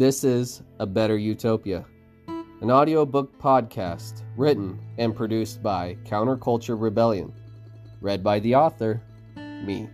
This 0.00 0.24
is 0.24 0.62
A 0.78 0.86
Better 0.86 1.18
Utopia, 1.18 1.84
an 2.26 2.70
audiobook 2.70 3.38
podcast 3.38 4.22
written 4.34 4.80
and 4.96 5.14
produced 5.14 5.62
by 5.62 5.98
Counterculture 6.04 6.80
Rebellion, 6.80 7.34
read 8.00 8.24
by 8.24 8.40
the 8.40 8.54
author, 8.54 9.02
me. 9.36 9.90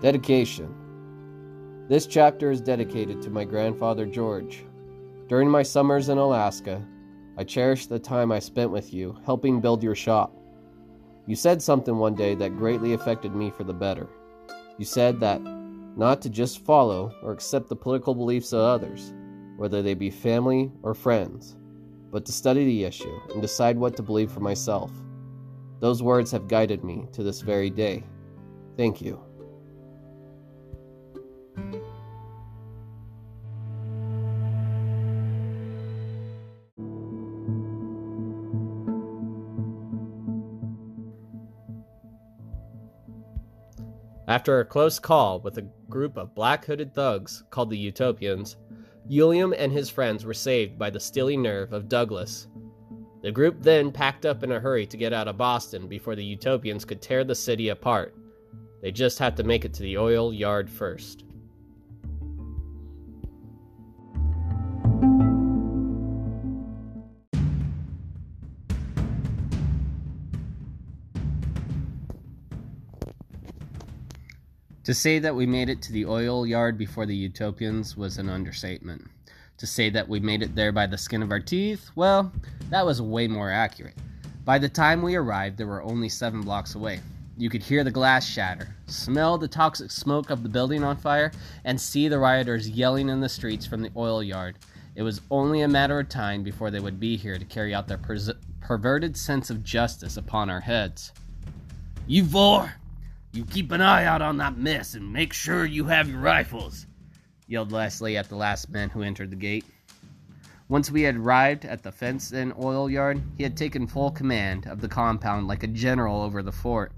Dedication 0.00 0.72
This 1.88 2.06
chapter 2.06 2.52
is 2.52 2.60
dedicated 2.60 3.20
to 3.22 3.30
my 3.30 3.42
grandfather 3.42 4.06
George. 4.06 4.64
During 5.28 5.50
my 5.50 5.64
summers 5.64 6.08
in 6.08 6.18
Alaska, 6.18 6.80
I 7.36 7.42
cherish 7.42 7.88
the 7.88 7.98
time 7.98 8.30
I 8.30 8.38
spent 8.38 8.70
with 8.70 8.94
you 8.94 9.18
helping 9.24 9.60
build 9.60 9.82
your 9.82 9.96
shop. 9.96 10.32
You 11.26 11.34
said 11.34 11.60
something 11.60 11.96
one 11.96 12.14
day 12.14 12.36
that 12.36 12.56
greatly 12.56 12.92
affected 12.92 13.34
me 13.34 13.50
for 13.50 13.64
the 13.64 13.74
better. 13.74 14.06
You 14.78 14.84
said 14.84 15.18
that 15.18 15.40
not 15.96 16.20
to 16.22 16.30
just 16.30 16.64
follow 16.64 17.12
or 17.22 17.32
accept 17.32 17.68
the 17.68 17.76
political 17.76 18.14
beliefs 18.14 18.52
of 18.52 18.60
others, 18.60 19.12
whether 19.56 19.82
they 19.82 19.94
be 19.94 20.10
family 20.10 20.70
or 20.82 20.94
friends, 20.94 21.56
but 22.12 22.24
to 22.26 22.32
study 22.32 22.64
the 22.64 22.84
issue 22.84 23.18
and 23.32 23.40
decide 23.40 23.78
what 23.78 23.96
to 23.96 24.02
believe 24.02 24.30
for 24.30 24.40
myself. 24.40 24.92
Those 25.80 26.02
words 26.02 26.30
have 26.30 26.48
guided 26.48 26.84
me 26.84 27.06
to 27.12 27.22
this 27.22 27.40
very 27.40 27.70
day. 27.70 28.04
Thank 28.76 29.00
you. 29.00 29.20
After 44.28 44.58
a 44.58 44.64
close 44.64 44.98
call 44.98 45.38
with 45.38 45.56
a 45.56 45.68
group 45.88 46.16
of 46.16 46.34
black 46.34 46.64
hooded 46.64 46.92
thugs 46.92 47.44
called 47.50 47.70
the 47.70 47.78
Utopians, 47.78 48.56
Uillhum 49.08 49.54
and 49.56 49.70
his 49.70 49.88
friends 49.88 50.24
were 50.24 50.34
saved 50.34 50.76
by 50.76 50.90
the 50.90 50.98
steely 50.98 51.36
nerve 51.36 51.72
of 51.72 51.88
Douglas. 51.88 52.48
The 53.22 53.30
group 53.30 53.56
then 53.60 53.92
packed 53.92 54.26
up 54.26 54.42
in 54.42 54.50
a 54.50 54.58
hurry 54.58 54.84
to 54.86 54.96
get 54.96 55.12
out 55.12 55.28
of 55.28 55.38
Boston 55.38 55.86
before 55.86 56.16
the 56.16 56.24
Utopians 56.24 56.84
could 56.84 57.00
tear 57.00 57.22
the 57.22 57.36
city 57.36 57.68
apart. 57.68 58.16
They 58.82 58.90
just 58.90 59.20
had 59.20 59.36
to 59.36 59.44
make 59.44 59.64
it 59.64 59.72
to 59.74 59.82
the 59.82 59.96
oil 59.96 60.32
yard 60.32 60.68
first. 60.68 61.24
To 74.86 74.94
say 74.94 75.18
that 75.18 75.34
we 75.34 75.46
made 75.46 75.68
it 75.68 75.82
to 75.82 75.92
the 75.92 76.06
oil 76.06 76.46
yard 76.46 76.78
before 76.78 77.06
the 77.06 77.16
Utopians 77.16 77.96
was 77.96 78.18
an 78.18 78.28
understatement. 78.28 79.04
To 79.58 79.66
say 79.66 79.90
that 79.90 80.08
we 80.08 80.20
made 80.20 80.44
it 80.44 80.54
there 80.54 80.70
by 80.70 80.86
the 80.86 80.96
skin 80.96 81.24
of 81.24 81.32
our 81.32 81.40
teeth, 81.40 81.90
well, 81.96 82.30
that 82.70 82.86
was 82.86 83.02
way 83.02 83.26
more 83.26 83.50
accurate. 83.50 83.96
By 84.44 84.58
the 84.58 84.68
time 84.68 85.02
we 85.02 85.16
arrived, 85.16 85.58
there 85.58 85.66
were 85.66 85.82
only 85.82 86.08
seven 86.08 86.42
blocks 86.42 86.76
away. 86.76 87.00
You 87.36 87.50
could 87.50 87.64
hear 87.64 87.82
the 87.82 87.90
glass 87.90 88.24
shatter, 88.24 88.76
smell 88.86 89.38
the 89.38 89.48
toxic 89.48 89.90
smoke 89.90 90.30
of 90.30 90.44
the 90.44 90.48
building 90.48 90.84
on 90.84 90.96
fire, 90.96 91.32
and 91.64 91.80
see 91.80 92.06
the 92.06 92.20
rioters 92.20 92.70
yelling 92.70 93.08
in 93.08 93.20
the 93.20 93.28
streets 93.28 93.66
from 93.66 93.82
the 93.82 93.90
oil 93.96 94.22
yard. 94.22 94.56
It 94.94 95.02
was 95.02 95.20
only 95.32 95.62
a 95.62 95.68
matter 95.68 95.98
of 95.98 96.08
time 96.08 96.44
before 96.44 96.70
they 96.70 96.78
would 96.78 97.00
be 97.00 97.16
here 97.16 97.38
to 97.38 97.44
carry 97.44 97.74
out 97.74 97.88
their 97.88 97.98
pers- 97.98 98.30
perverted 98.60 99.16
sense 99.16 99.50
of 99.50 99.64
justice 99.64 100.16
upon 100.16 100.48
our 100.48 100.60
heads. 100.60 101.10
You 102.06 102.24
four, 102.24 102.72
you 103.36 103.44
keep 103.44 103.70
an 103.70 103.82
eye 103.82 104.04
out 104.04 104.22
on 104.22 104.38
that 104.38 104.56
mess 104.56 104.94
and 104.94 105.12
make 105.12 105.32
sure 105.32 105.66
you 105.66 105.84
have 105.84 106.08
your 106.08 106.20
rifles, 106.20 106.86
yelled 107.46 107.70
Leslie 107.70 108.16
at 108.16 108.28
the 108.28 108.36
last 108.36 108.70
man 108.70 108.88
who 108.88 109.02
entered 109.02 109.30
the 109.30 109.36
gate. 109.36 109.66
Once 110.68 110.90
we 110.90 111.02
had 111.02 111.16
arrived 111.16 111.64
at 111.64 111.82
the 111.82 111.92
fenced 111.92 112.32
in 112.32 112.52
oil 112.58 112.90
yard, 112.90 113.22
he 113.36 113.42
had 113.42 113.56
taken 113.56 113.86
full 113.86 114.10
command 114.10 114.66
of 114.66 114.80
the 114.80 114.88
compound 114.88 115.46
like 115.46 115.62
a 115.62 115.68
general 115.68 116.22
over 116.22 116.42
the 116.42 116.50
fort, 116.50 116.90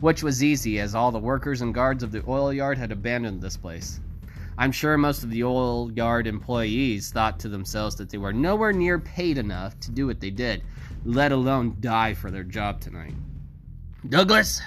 which 0.00 0.22
was 0.22 0.42
easy 0.42 0.80
as 0.80 0.94
all 0.94 1.12
the 1.12 1.18
workers 1.18 1.60
and 1.60 1.74
guards 1.74 2.02
of 2.02 2.10
the 2.10 2.24
oil 2.26 2.52
yard 2.52 2.78
had 2.78 2.90
abandoned 2.90 3.40
this 3.40 3.56
place. 3.56 4.00
I'm 4.56 4.72
sure 4.72 4.96
most 4.96 5.22
of 5.22 5.30
the 5.30 5.44
oil 5.44 5.92
yard 5.92 6.26
employees 6.26 7.10
thought 7.10 7.38
to 7.40 7.48
themselves 7.48 7.96
that 7.96 8.08
they 8.08 8.18
were 8.18 8.32
nowhere 8.32 8.72
near 8.72 8.98
paid 8.98 9.36
enough 9.36 9.78
to 9.80 9.90
do 9.90 10.06
what 10.06 10.20
they 10.20 10.30
did, 10.30 10.62
let 11.04 11.30
alone 11.30 11.76
die 11.80 12.14
for 12.14 12.30
their 12.30 12.44
job 12.44 12.80
tonight. 12.80 13.14
Douglas, 14.08 14.60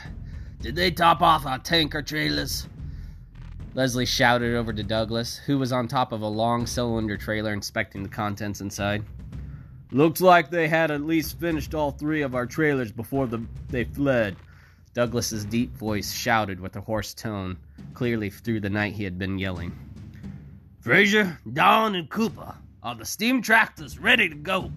did 0.61 0.75
they 0.75 0.91
top 0.91 1.21
off 1.21 1.45
our 1.45 1.59
tanker 1.59 2.01
trailers? 2.01 2.67
Leslie 3.73 4.05
shouted 4.05 4.55
over 4.55 4.73
to 4.73 4.81
Douglas, 4.81 5.37
who 5.37 5.59
was 5.59 5.71
on 5.71 5.87
top 5.87 6.11
of 6.11 6.21
a 6.21 6.27
long 6.27 6.65
cylinder 6.65 7.15
trailer 7.15 7.53
inspecting 7.53 8.01
the 8.01 8.09
contents 8.09 8.59
inside. 8.59 9.03
Looks 9.91 10.19
like 10.19 10.49
they 10.49 10.67
had 10.67 10.89
at 10.89 11.01
least 11.01 11.39
finished 11.39 11.75
all 11.75 11.91
three 11.91 12.23
of 12.23 12.33
our 12.33 12.45
trailers 12.45 12.91
before 12.91 13.27
the, 13.27 13.45
they 13.69 13.83
fled. 13.83 14.35
Douglas's 14.93 15.45
deep 15.45 15.71
voice 15.77 16.11
shouted 16.11 16.59
with 16.59 16.75
a 16.75 16.81
hoarse 16.81 17.13
tone. 17.13 17.55
Clearly, 17.93 18.31
through 18.31 18.61
the 18.61 18.69
night 18.69 18.93
he 18.93 19.03
had 19.03 19.19
been 19.19 19.37
yelling. 19.37 19.77
Fraser, 20.79 21.37
Don, 21.53 21.95
and 21.95 22.09
Cooper, 22.09 22.55
are 22.81 22.95
the 22.95 23.05
steam 23.05 23.41
tractors 23.41 23.99
ready 23.99 24.27
to 24.27 24.35
go? 24.35 24.71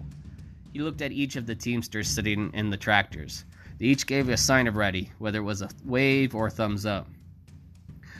He 0.73 0.79
looked 0.79 1.01
at 1.01 1.11
each 1.11 1.35
of 1.35 1.47
the 1.47 1.55
teamsters 1.55 2.07
sitting 2.07 2.51
in 2.53 2.69
the 2.69 2.77
tractors. 2.77 3.45
They 3.81 3.87
each 3.87 4.05
gave 4.05 4.29
a 4.29 4.37
sign 4.37 4.67
of 4.67 4.75
ready, 4.75 5.11
whether 5.17 5.39
it 5.39 5.41
was 5.41 5.63
a 5.63 5.69
wave 5.83 6.35
or 6.35 6.45
a 6.45 6.51
thumbs 6.51 6.85
up. 6.85 7.07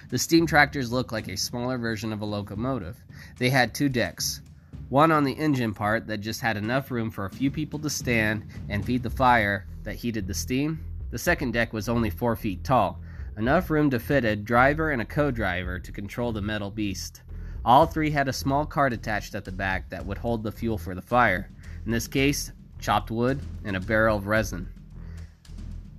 The 0.09 0.17
steam 0.17 0.47
tractors 0.47 0.91
looked 0.91 1.11
like 1.11 1.27
a 1.27 1.37
smaller 1.37 1.77
version 1.77 2.11
of 2.11 2.21
a 2.21 2.25
locomotive. 2.25 2.97
They 3.37 3.51
had 3.51 3.75
two 3.75 3.87
decks, 3.87 4.41
one 4.89 5.11
on 5.11 5.23
the 5.23 5.33
engine 5.33 5.75
part 5.75 6.07
that 6.07 6.17
just 6.17 6.41
had 6.41 6.57
enough 6.57 6.89
room 6.89 7.11
for 7.11 7.25
a 7.25 7.29
few 7.29 7.51
people 7.51 7.77
to 7.77 7.91
stand 7.91 8.43
and 8.69 8.83
feed 8.83 9.03
the 9.03 9.11
fire 9.11 9.67
that 9.83 9.97
heated 9.97 10.25
the 10.25 10.33
steam. 10.33 10.83
The 11.11 11.19
second 11.19 11.51
deck 11.51 11.73
was 11.73 11.87
only 11.87 12.09
four 12.09 12.35
feet 12.35 12.63
tall, 12.63 12.99
enough 13.37 13.69
room 13.69 13.91
to 13.91 13.99
fit 13.99 14.25
a 14.25 14.35
driver 14.35 14.89
and 14.89 15.03
a 15.03 15.05
co 15.05 15.29
driver 15.29 15.77
to 15.77 15.91
control 15.91 16.31
the 16.31 16.41
metal 16.41 16.71
beast. 16.71 17.21
All 17.63 17.85
three 17.85 18.09
had 18.09 18.27
a 18.27 18.33
small 18.33 18.65
cart 18.65 18.93
attached 18.93 19.35
at 19.35 19.45
the 19.45 19.51
back 19.51 19.91
that 19.91 20.07
would 20.07 20.17
hold 20.17 20.41
the 20.41 20.51
fuel 20.51 20.79
for 20.79 20.95
the 20.95 21.03
fire. 21.03 21.51
In 21.85 21.91
this 21.91 22.07
case, 22.07 22.51
chopped 22.79 23.11
wood 23.11 23.39
and 23.63 23.75
a 23.75 23.79
barrel 23.79 24.17
of 24.17 24.25
resin. 24.25 24.67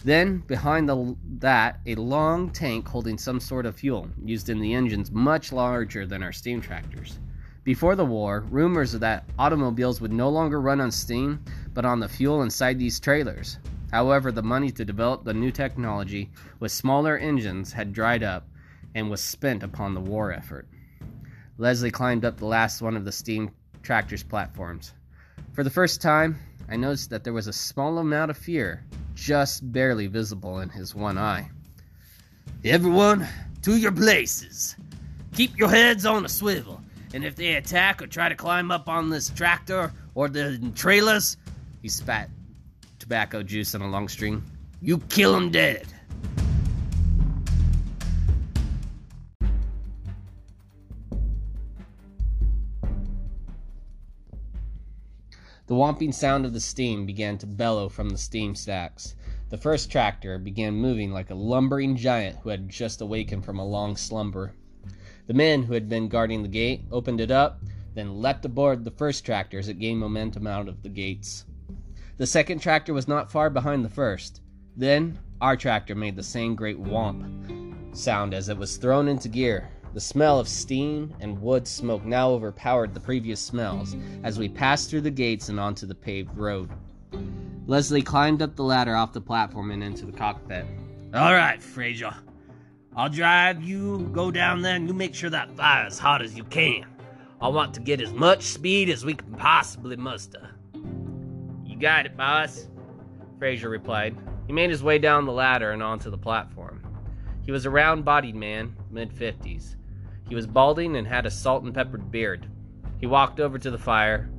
Then, 0.05 0.39
behind 0.39 0.89
the, 0.89 1.17
that, 1.39 1.81
a 1.87 1.95
long 1.95 2.51
tank 2.51 2.89
holding 2.89 3.19
some 3.19 3.39
sort 3.39 3.67
of 3.67 3.77
fuel, 3.77 4.09
used 4.25 4.49
in 4.49 4.61
the 4.61 4.75
engines 4.75 5.11
much 5.11 5.53
larger 5.53 6.07
than 6.07 6.23
our 6.23 6.33
steam 6.33 6.61
tractors. 6.61 7.19
Before 7.65 7.95
the 7.95 8.05
war, 8.05 8.41
rumors 8.51 8.93
that 8.93 9.25
automobiles 9.39 10.01
would 10.01 10.13
no 10.13 10.29
longer 10.29 10.61
run 10.61 10.81
on 10.81 10.91
steam, 10.91 11.45
but 11.73 11.85
on 11.85 12.01
the 12.01 12.09
fuel 12.09 12.43
inside 12.43 12.79
these 12.79 12.99
trailers. 12.99 13.59
However, 13.93 14.33
the 14.33 14.43
money 14.43 14.73
to 14.73 14.85
develop 14.85 15.23
the 15.23 15.35
new 15.35 15.53
technology 15.53 16.31
with 16.59 16.73
smaller 16.73 17.17
engines 17.17 17.73
had 17.73 17.93
dried 17.93 18.25
up 18.25 18.49
and 18.97 19.09
was 19.09 19.21
spent 19.21 19.63
upon 19.63 19.95
the 19.95 20.01
war 20.01 20.33
effort. 20.33 20.67
Leslie 21.59 21.93
climbed 21.93 22.25
up 22.25 22.39
the 22.39 22.47
last 22.47 22.83
one 22.83 22.97
of 22.97 23.05
the 23.05 23.13
steam 23.13 23.53
tractor's 23.83 24.25
platforms. 24.25 24.93
For 25.53 25.63
the 25.63 25.71
first 25.71 26.03
time, 26.03 26.39
I 26.73 26.77
noticed 26.77 27.11
that 27.11 27.23
there 27.23 27.35
was 27.35 27.49
a 27.49 27.53
small 27.53 27.99
amount 27.99 28.31
of 28.31 28.39
fear 28.39 28.83
just 29.15 29.71
barely 29.75 30.07
visible 30.07 30.61
in 30.61 30.71
his 30.71 30.95
one 30.95 31.19
eye. 31.19 31.51
Everyone, 32.65 33.29
to 33.61 33.77
your 33.77 33.93
places. 33.93 34.75
Keep 35.35 35.59
your 35.59 35.69
heads 35.69 36.07
on 36.07 36.25
a 36.25 36.31
swivel, 36.31 36.81
and 37.13 37.27
if 37.27 37.37
they 37.37 37.57
attack 37.57 38.01
or 38.01 38.07
try 38.07 38.31
to 38.31 38.35
climb 38.35 38.71
up 38.71 38.89
on 38.89 39.11
this 39.11 39.29
tractor 39.29 39.93
or 40.15 40.31
the 40.31 40.73
trailers, 40.75 41.37
he 41.83 41.91
spat 41.91 42.31
tobacco 42.99 43.43
juice 43.43 43.75
on 43.75 43.83
a 43.83 43.91
long 43.91 44.09
string, 44.09 44.43
you 44.81 44.97
kill 45.11 45.37
'em 45.37 45.51
dead. 45.51 45.87
The 55.73 55.79
whomping 55.79 56.13
sound 56.13 56.45
of 56.45 56.53
the 56.53 56.61
steam 56.61 57.07
began 57.07 57.39
to 57.39 57.47
bellow 57.47 57.89
from 57.89 58.11
the 58.11 58.19
steam 58.19 58.55
stacks. 58.55 59.15
The 59.49 59.57
first 59.57 59.91
tractor 59.91 60.39
began 60.39 60.75
moving 60.75 61.15
like 61.15 61.31
a 61.31 61.35
lumbering 61.35 61.97
giant 61.97 62.37
who 62.43 62.51
had 62.51 62.69
just 62.69 63.01
awakened 63.01 63.47
from 63.47 63.59
a 63.59 63.65
long 63.65 63.97
slumber. 63.97 64.53
The 65.29 65.33
men 65.33 65.63
who 65.63 65.73
had 65.73 65.89
been 65.89 66.09
guarding 66.09 66.43
the 66.43 66.49
gate 66.49 66.83
opened 66.91 67.23
it 67.23 67.31
up, 67.31 67.63
then 67.95 68.21
leapt 68.21 68.45
aboard 68.45 68.85
the 68.85 68.91
first 68.91 69.25
tractor 69.25 69.59
as 69.59 69.69
it 69.69 69.79
gained 69.79 69.99
momentum 69.99 70.47
out 70.47 70.69
of 70.69 70.83
the 70.83 70.91
gates. 70.91 71.47
The 72.19 72.27
second 72.27 72.59
tractor 72.59 72.93
was 72.93 73.09
not 73.09 73.33
far 73.33 73.49
behind 73.49 73.83
the 73.83 73.89
first. 73.89 74.43
Then 74.77 75.21
our 75.41 75.57
tractor 75.57 75.95
made 75.95 76.17
the 76.17 76.23
same 76.23 76.55
great 76.55 76.77
whomp 76.77 77.97
sound 77.97 78.35
as 78.35 78.51
it 78.51 78.59
was 78.59 78.77
thrown 78.77 79.09
into 79.09 79.31
gear. 79.31 79.71
The 79.95 80.01
smell 80.01 80.41
of 80.41 80.49
steam 80.49 81.15
and 81.21 81.41
wood 81.43 81.69
smoke 81.69 82.05
now 82.05 82.31
overpowered 82.31 82.95
the 82.95 83.01
previous 83.01 83.41
smells 83.41 83.95
as 84.23 84.39
we 84.39 84.49
passed 84.49 84.89
through 84.89 85.03
the 85.03 85.11
gates 85.11 85.51
and 85.51 85.61
onto 85.61 85.87
the 85.87 85.95
paved 85.95 86.35
road. 86.37 86.71
Leslie 87.67 88.01
climbed 88.01 88.41
up 88.41 88.57
the 88.57 88.65
ladder 88.65 88.97
off 88.97 89.13
the 89.13 89.21
platform 89.21 89.71
and 89.71 89.85
into 89.85 90.07
the 90.07 90.13
cockpit. 90.13 90.65
All 91.15 91.35
right, 91.35 91.63
Fraser. 91.63 92.15
I'll 92.97 93.11
drive 93.11 93.63
you, 93.63 94.09
go 94.13 94.31
down 94.31 94.63
there, 94.63 94.77
and 94.77 94.89
you 94.89 94.95
make 94.95 95.15
sure 95.15 95.31
that 95.31 95.55
fire's 95.57 95.99
hot 95.99 96.23
as 96.23 96.35
you 96.35 96.45
can. 96.45 96.87
I 97.41 97.49
want 97.49 97.75
to 97.75 97.81
get 97.81 98.01
as 98.01 98.13
much 98.13 98.45
speed 98.45 98.89
as 98.89 99.05
we 99.05 99.15
can 99.15 99.35
possibly 99.35 99.97
muster. 99.97 100.51
You 101.67 101.77
got 101.79 102.07
it, 102.07 102.17
boss, 102.17 102.67
Fraser 103.39 103.69
replied. 103.69 104.17
He 104.47 104.55
made 104.55 104.71
his 104.71 104.83
way 104.83 104.99
down 104.99 105.27
the 105.27 105.33
ladder 105.33 105.73
and 105.73 105.83
onto 105.83 106.11
the 106.11 106.19
platform. 106.19 106.83
He 107.45 107.53
was 107.53 107.67
a 107.67 107.71
round 107.71 108.05
bodied 108.05 108.37
man, 108.37 108.75
mid 108.91 109.11
50s. 109.11 109.77
He 110.33 110.37
was 110.37 110.47
balding 110.47 110.97
and 110.97 111.07
had 111.07 111.27
a 111.27 111.31
salt 111.31 111.63
and 111.63 111.75
peppered 111.75 112.11
beard. 112.11 112.49
He 112.99 113.07
walked 113.07 113.39
over 113.39 113.59
to 113.59 113.71
the 113.71 113.77
fire 113.77 114.31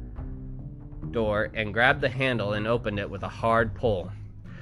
door 1.11 1.51
and 1.53 1.71
grabbed 1.71 2.01
the 2.01 2.09
handle 2.09 2.53
and 2.53 2.65
opened 2.65 2.97
it 2.97 3.07
with 3.07 3.21
a 3.21 3.29
hard 3.29 3.75
pull. 3.75 4.11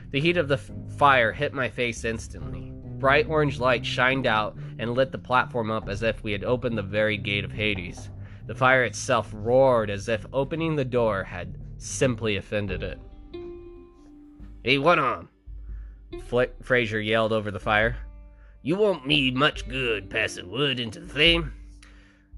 The 0.09 0.19
heat 0.19 0.35
of 0.35 0.49
the 0.49 0.55
f- 0.55 0.69
fire 0.97 1.31
hit 1.31 1.53
my 1.53 1.69
face 1.69 2.03
instantly. 2.03 2.73
Bright 2.99 3.29
orange 3.29 3.61
light 3.61 3.85
shined 3.85 4.27
out 4.27 4.57
and 4.77 4.93
lit 4.93 5.13
the 5.13 5.17
platform 5.17 5.71
up 5.71 5.87
as 5.87 6.03
if 6.03 6.21
we 6.21 6.33
had 6.33 6.43
opened 6.43 6.77
the 6.77 6.83
very 6.83 7.15
gate 7.15 7.45
of 7.45 7.53
Hades. 7.53 8.09
The 8.47 8.53
fire 8.53 8.83
itself 8.83 9.31
roared 9.33 9.89
as 9.89 10.09
if 10.09 10.25
opening 10.33 10.75
the 10.75 10.83
door 10.83 11.23
had 11.23 11.57
simply 11.77 12.35
offended 12.35 12.83
it. 12.83 12.99
Hey, 14.65 14.79
one 14.79 14.99
arm, 14.99 15.29
Fl- 16.25 16.51
Fraser 16.61 16.99
yelled 16.99 17.31
over 17.31 17.51
the 17.51 17.57
fire. 17.57 17.95
You 18.61 18.75
won't 18.75 19.07
need 19.07 19.35
much 19.35 19.67
good 19.67 20.09
passing 20.09 20.49
wood 20.49 20.79
into 20.79 20.99
the 20.99 21.07
flame. 21.07 21.53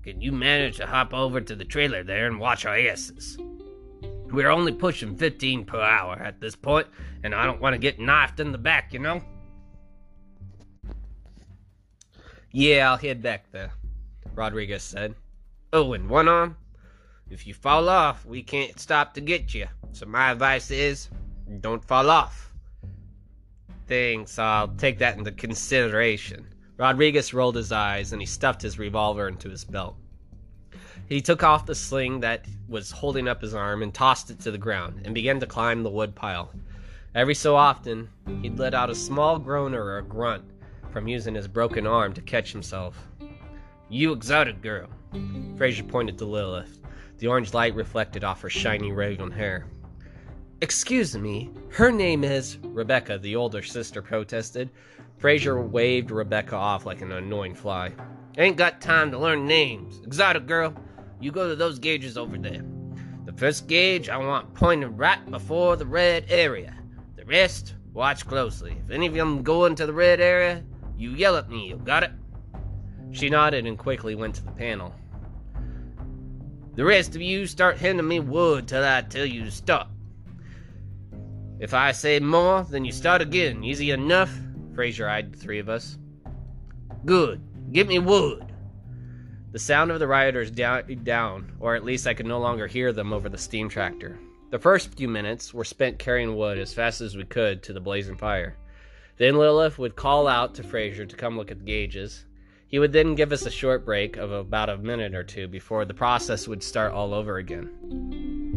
Can 0.03 0.21
you 0.21 0.31
manage 0.31 0.77
to 0.77 0.85
hop 0.85 1.13
over 1.13 1.41
to 1.41 1.55
the 1.55 1.65
trailer 1.65 2.03
there 2.03 2.27
and 2.27 2.39
watch 2.39 2.65
our 2.65 2.77
asses? 2.77 3.37
We're 4.31 4.49
only 4.49 4.71
pushing 4.71 5.15
15 5.15 5.65
per 5.65 5.79
hour 5.79 6.15
at 6.15 6.41
this 6.41 6.55
point, 6.55 6.87
and 7.23 7.35
I 7.35 7.45
don't 7.45 7.61
want 7.61 7.73
to 7.73 7.77
get 7.77 7.99
knifed 7.99 8.39
in 8.39 8.51
the 8.51 8.57
back, 8.57 8.93
you 8.93 8.99
know? 8.99 9.21
Yeah, 12.51 12.91
I'll 12.91 12.97
head 12.97 13.21
back 13.21 13.51
there, 13.51 13.71
Rodriguez 14.33 14.83
said. 14.83 15.15
Oh, 15.71 15.93
and 15.93 16.09
one 16.09 16.27
arm, 16.27 16.57
if 17.29 17.47
you 17.47 17.53
fall 17.53 17.89
off, 17.89 18.25
we 18.25 18.43
can't 18.43 18.79
stop 18.79 19.13
to 19.15 19.21
get 19.21 19.53
you. 19.53 19.67
So 19.91 20.05
my 20.05 20.31
advice 20.31 20.71
is, 20.71 21.09
don't 21.61 21.83
fall 21.83 22.09
off. 22.09 22.52
Thanks, 23.87 24.39
I'll 24.39 24.69
take 24.69 24.99
that 24.99 25.17
into 25.17 25.31
consideration. 25.31 26.47
Rodriguez 26.77 27.33
rolled 27.33 27.55
his 27.55 27.71
eyes 27.71 28.13
and 28.13 28.21
he 28.21 28.25
stuffed 28.25 28.61
his 28.61 28.79
revolver 28.79 29.27
into 29.27 29.49
his 29.49 29.65
belt. 29.65 29.95
He 31.07 31.21
took 31.21 31.43
off 31.43 31.65
the 31.65 31.75
sling 31.75 32.21
that 32.21 32.45
was 32.67 32.91
holding 32.91 33.27
up 33.27 33.41
his 33.41 33.53
arm 33.53 33.83
and 33.83 33.93
tossed 33.93 34.29
it 34.29 34.39
to 34.39 34.51
the 34.51 34.57
ground 34.57 35.01
and 35.03 35.13
began 35.13 35.39
to 35.41 35.45
climb 35.45 35.83
the 35.83 35.89
wood 35.89 36.15
pile. 36.15 36.51
Every 37.13 37.35
so 37.35 37.55
often, 37.55 38.09
he'd 38.41 38.57
let 38.57 38.73
out 38.73 38.89
a 38.89 38.95
small 38.95 39.37
groan 39.37 39.75
or 39.75 39.97
a 39.97 40.03
grunt 40.03 40.45
from 40.91 41.07
using 41.07 41.35
his 41.35 41.47
broken 41.47 41.85
arm 41.85 42.13
to 42.13 42.21
catch 42.21 42.51
himself. 42.51 43.07
You 43.89 44.13
exotic 44.13 44.61
girl. 44.61 44.87
Fraser 45.57 45.83
pointed 45.83 46.17
to 46.17 46.25
Lilith. 46.25 46.79
The 47.19 47.27
orange 47.27 47.53
light 47.53 47.75
reflected 47.75 48.23
off 48.23 48.41
her 48.41 48.49
shiny 48.49 48.91
raven 48.91 49.29
hair. 49.29 49.67
Excuse 50.63 51.17
me, 51.17 51.49
her 51.71 51.91
name 51.91 52.23
is 52.23 52.57
Rebecca, 52.63 53.17
the 53.17 53.35
older 53.35 53.61
sister 53.61 54.01
protested. 54.01 54.69
Fraser 55.17 55.61
waved 55.61 56.09
Rebecca 56.09 56.55
off 56.55 56.85
like 56.85 57.01
an 57.01 57.11
annoying 57.11 57.53
fly. 57.53 57.91
Ain't 58.37 58.55
got 58.55 58.79
time 58.79 59.11
to 59.11 59.19
learn 59.19 59.45
names. 59.45 59.99
Exotic 60.05 60.45
girl, 60.45 60.73
you 61.19 61.33
go 61.33 61.49
to 61.49 61.57
those 61.57 61.79
gauges 61.79 62.17
over 62.17 62.37
there. 62.37 62.63
The 63.25 63.33
first 63.33 63.67
gauge 63.67 64.07
I 64.07 64.15
want 64.15 64.53
pointed 64.53 64.97
right 64.97 65.29
before 65.29 65.75
the 65.75 65.85
red 65.85 66.27
area. 66.29 66.73
The 67.17 67.25
rest, 67.25 67.75
watch 67.91 68.25
closely. 68.25 68.77
If 68.85 68.89
any 68.89 69.07
of 69.07 69.15
them 69.15 69.43
go 69.43 69.65
into 69.65 69.85
the 69.85 69.91
red 69.91 70.21
area, 70.21 70.63
you 70.97 71.09
yell 71.09 71.35
at 71.35 71.49
me, 71.49 71.67
you 71.67 71.75
got 71.75 72.03
it? 72.03 72.11
She 73.11 73.29
nodded 73.29 73.67
and 73.67 73.77
quickly 73.77 74.15
went 74.15 74.35
to 74.35 74.45
the 74.45 74.51
panel. 74.51 74.95
The 76.75 76.85
rest 76.85 77.17
of 77.17 77.21
you 77.21 77.47
start 77.47 77.79
handing 77.79 78.07
me 78.07 78.21
wood 78.21 78.69
till 78.69 78.85
I 78.85 79.01
tell 79.01 79.25
you 79.25 79.43
to 79.43 79.51
stop. 79.51 79.89
If 81.63 81.73
I 81.73 81.93
say 81.93 82.19
more, 82.19 82.63
then 82.69 82.83
you 82.83 82.91
start 82.91 83.21
again. 83.21 83.63
Easy 83.63 83.91
enough? 83.91 84.37
Fraser 84.75 85.07
eyed 85.07 85.31
the 85.31 85.37
three 85.37 85.59
of 85.59 85.69
us. 85.69 85.97
Good. 87.05 87.41
Get 87.71 87.87
me 87.87 87.99
wood. 87.99 88.51
The 89.53 89.59
sound 89.59 89.89
of 89.89 89.99
the 89.99 90.07
rioters 90.07 90.51
died 90.51 91.05
down, 91.05 91.53
or 91.61 91.73
at 91.73 91.85
least 91.85 92.05
I 92.05 92.15
could 92.15 92.25
no 92.25 92.37
longer 92.41 92.67
hear 92.67 92.91
them 92.91 93.13
over 93.13 93.29
the 93.29 93.37
steam 93.37 93.69
tractor. 93.69 94.19
The 94.51 94.59
first 94.59 94.97
few 94.97 95.07
minutes 95.07 95.53
were 95.53 95.63
spent 95.63 95.99
carrying 95.99 96.35
wood 96.35 96.57
as 96.57 96.73
fast 96.73 96.99
as 96.99 97.15
we 97.15 97.23
could 97.23 97.63
to 97.63 97.71
the 97.71 97.79
blazing 97.79 98.17
fire. 98.17 98.57
Then 99.15 99.37
Lilith 99.37 99.79
would 99.79 99.95
call 99.95 100.27
out 100.27 100.55
to 100.55 100.63
Fraser 100.63 101.05
to 101.05 101.15
come 101.15 101.37
look 101.37 101.49
at 101.49 101.59
the 101.59 101.65
gauges. 101.65 102.25
He 102.67 102.77
would 102.77 102.91
then 102.91 103.15
give 103.15 103.31
us 103.31 103.45
a 103.45 103.49
short 103.49 103.85
break 103.85 104.17
of 104.17 104.33
about 104.33 104.67
a 104.67 104.75
minute 104.75 105.15
or 105.15 105.23
two 105.23 105.47
before 105.47 105.85
the 105.85 105.93
process 105.93 106.45
would 106.45 106.61
start 106.61 106.91
all 106.91 107.13
over 107.13 107.37
again. 107.37 108.52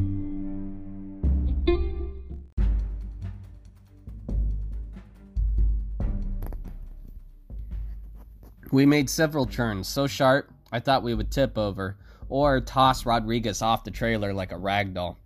We 8.73 8.85
made 8.85 9.09
several 9.09 9.47
turns 9.47 9.87
so 9.87 10.07
sharp 10.07 10.51
I 10.73 10.81
thought 10.81 11.05
we 11.05 11.15
would 11.15 11.31
tip 11.31 11.57
over 11.57 11.97
or 12.29 12.61
toss 12.61 13.07
Rodriguez 13.07 13.63
off 13.63 13.85
the 13.85 13.91
trailer 13.93 14.33
like 14.33 14.51
a 14.51 14.59
rag 14.59 14.93
doll. 14.93 15.19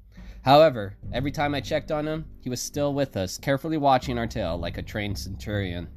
However, 0.43 0.95
every 1.13 1.31
time 1.31 1.55
I 1.55 1.61
checked 1.61 1.91
on 1.91 2.07
him, 2.07 2.27
he 2.41 2.51
was 2.51 2.61
still 2.61 2.93
with 2.93 3.17
us, 3.17 3.39
carefully 3.39 3.79
watching 3.79 4.19
our 4.19 4.27
tail 4.27 4.59
like 4.59 4.77
a 4.77 4.83
trained 4.83 5.19
centurion. 5.19 5.89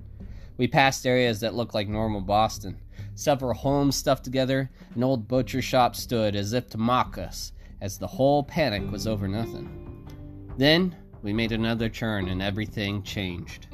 We 0.57 0.67
passed 0.67 1.05
areas 1.05 1.39
that 1.41 1.53
looked 1.53 1.73
like 1.73 1.89
normal 1.89 2.21
Boston. 2.21 2.77
Several 3.15 3.53
homes 3.53 3.95
stuffed 3.95 4.23
together, 4.23 4.69
an 4.95 5.03
old 5.03 5.27
butcher 5.27 5.61
shop 5.61 5.95
stood 5.95 6.35
as 6.35 6.53
if 6.53 6.69
to 6.69 6.77
mock 6.77 7.17
us, 7.17 7.51
as 7.81 7.97
the 7.97 8.07
whole 8.07 8.43
panic 8.43 8.89
was 8.89 9.07
over 9.07 9.27
nothing. 9.27 10.07
Then 10.57 10.95
we 11.21 11.33
made 11.33 11.51
another 11.51 11.89
turn 11.89 12.29
and 12.29 12.41
everything 12.41 13.03
changed. 13.03 13.67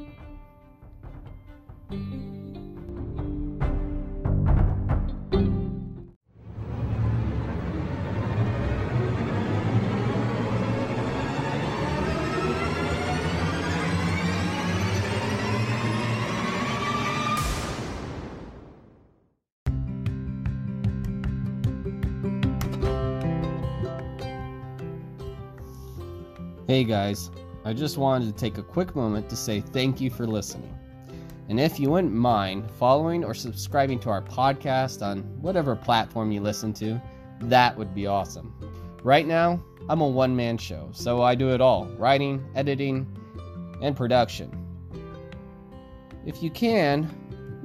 Hey 26.70 26.84
guys, 26.84 27.32
I 27.66 27.74
just 27.74 27.98
wanted 27.98 28.28
to 28.28 28.32
take 28.32 28.60
a 28.60 28.62
quick 28.62 28.96
moment 28.96 29.28
to 29.32 29.36
say 29.36 29.60
thank 29.60 30.00
you 30.00 30.12
for 30.12 30.28
listening. 30.28 30.78
And 31.50 31.60
if 31.60 31.80
you 31.80 31.90
wouldn't 31.90 32.14
mind 32.14 32.70
following 32.70 33.24
or 33.24 33.34
subscribing 33.34 34.00
to 34.02 34.12
our 34.12 34.22
podcast 34.22 35.02
on 35.02 35.22
whatever 35.42 35.76
platform 35.76 36.32
you 36.32 36.42
listen 36.42 36.72
to, 36.74 37.02
that 37.42 37.76
would 37.76 37.96
be 37.96 38.06
awesome. 38.06 38.54
Right 39.02 39.26
now, 39.26 39.60
I'm 39.90 40.02
a 40.02 40.08
one 40.08 40.36
man 40.36 40.60
show, 40.60 40.92
so 40.94 41.24
I 41.24 41.34
do 41.34 41.50
it 41.50 41.60
all 41.60 41.88
writing, 41.98 42.48
editing, 42.54 43.08
and 43.82 43.98
production. 43.98 44.56
If 46.24 46.44
you 46.44 46.52
can, 46.52 47.10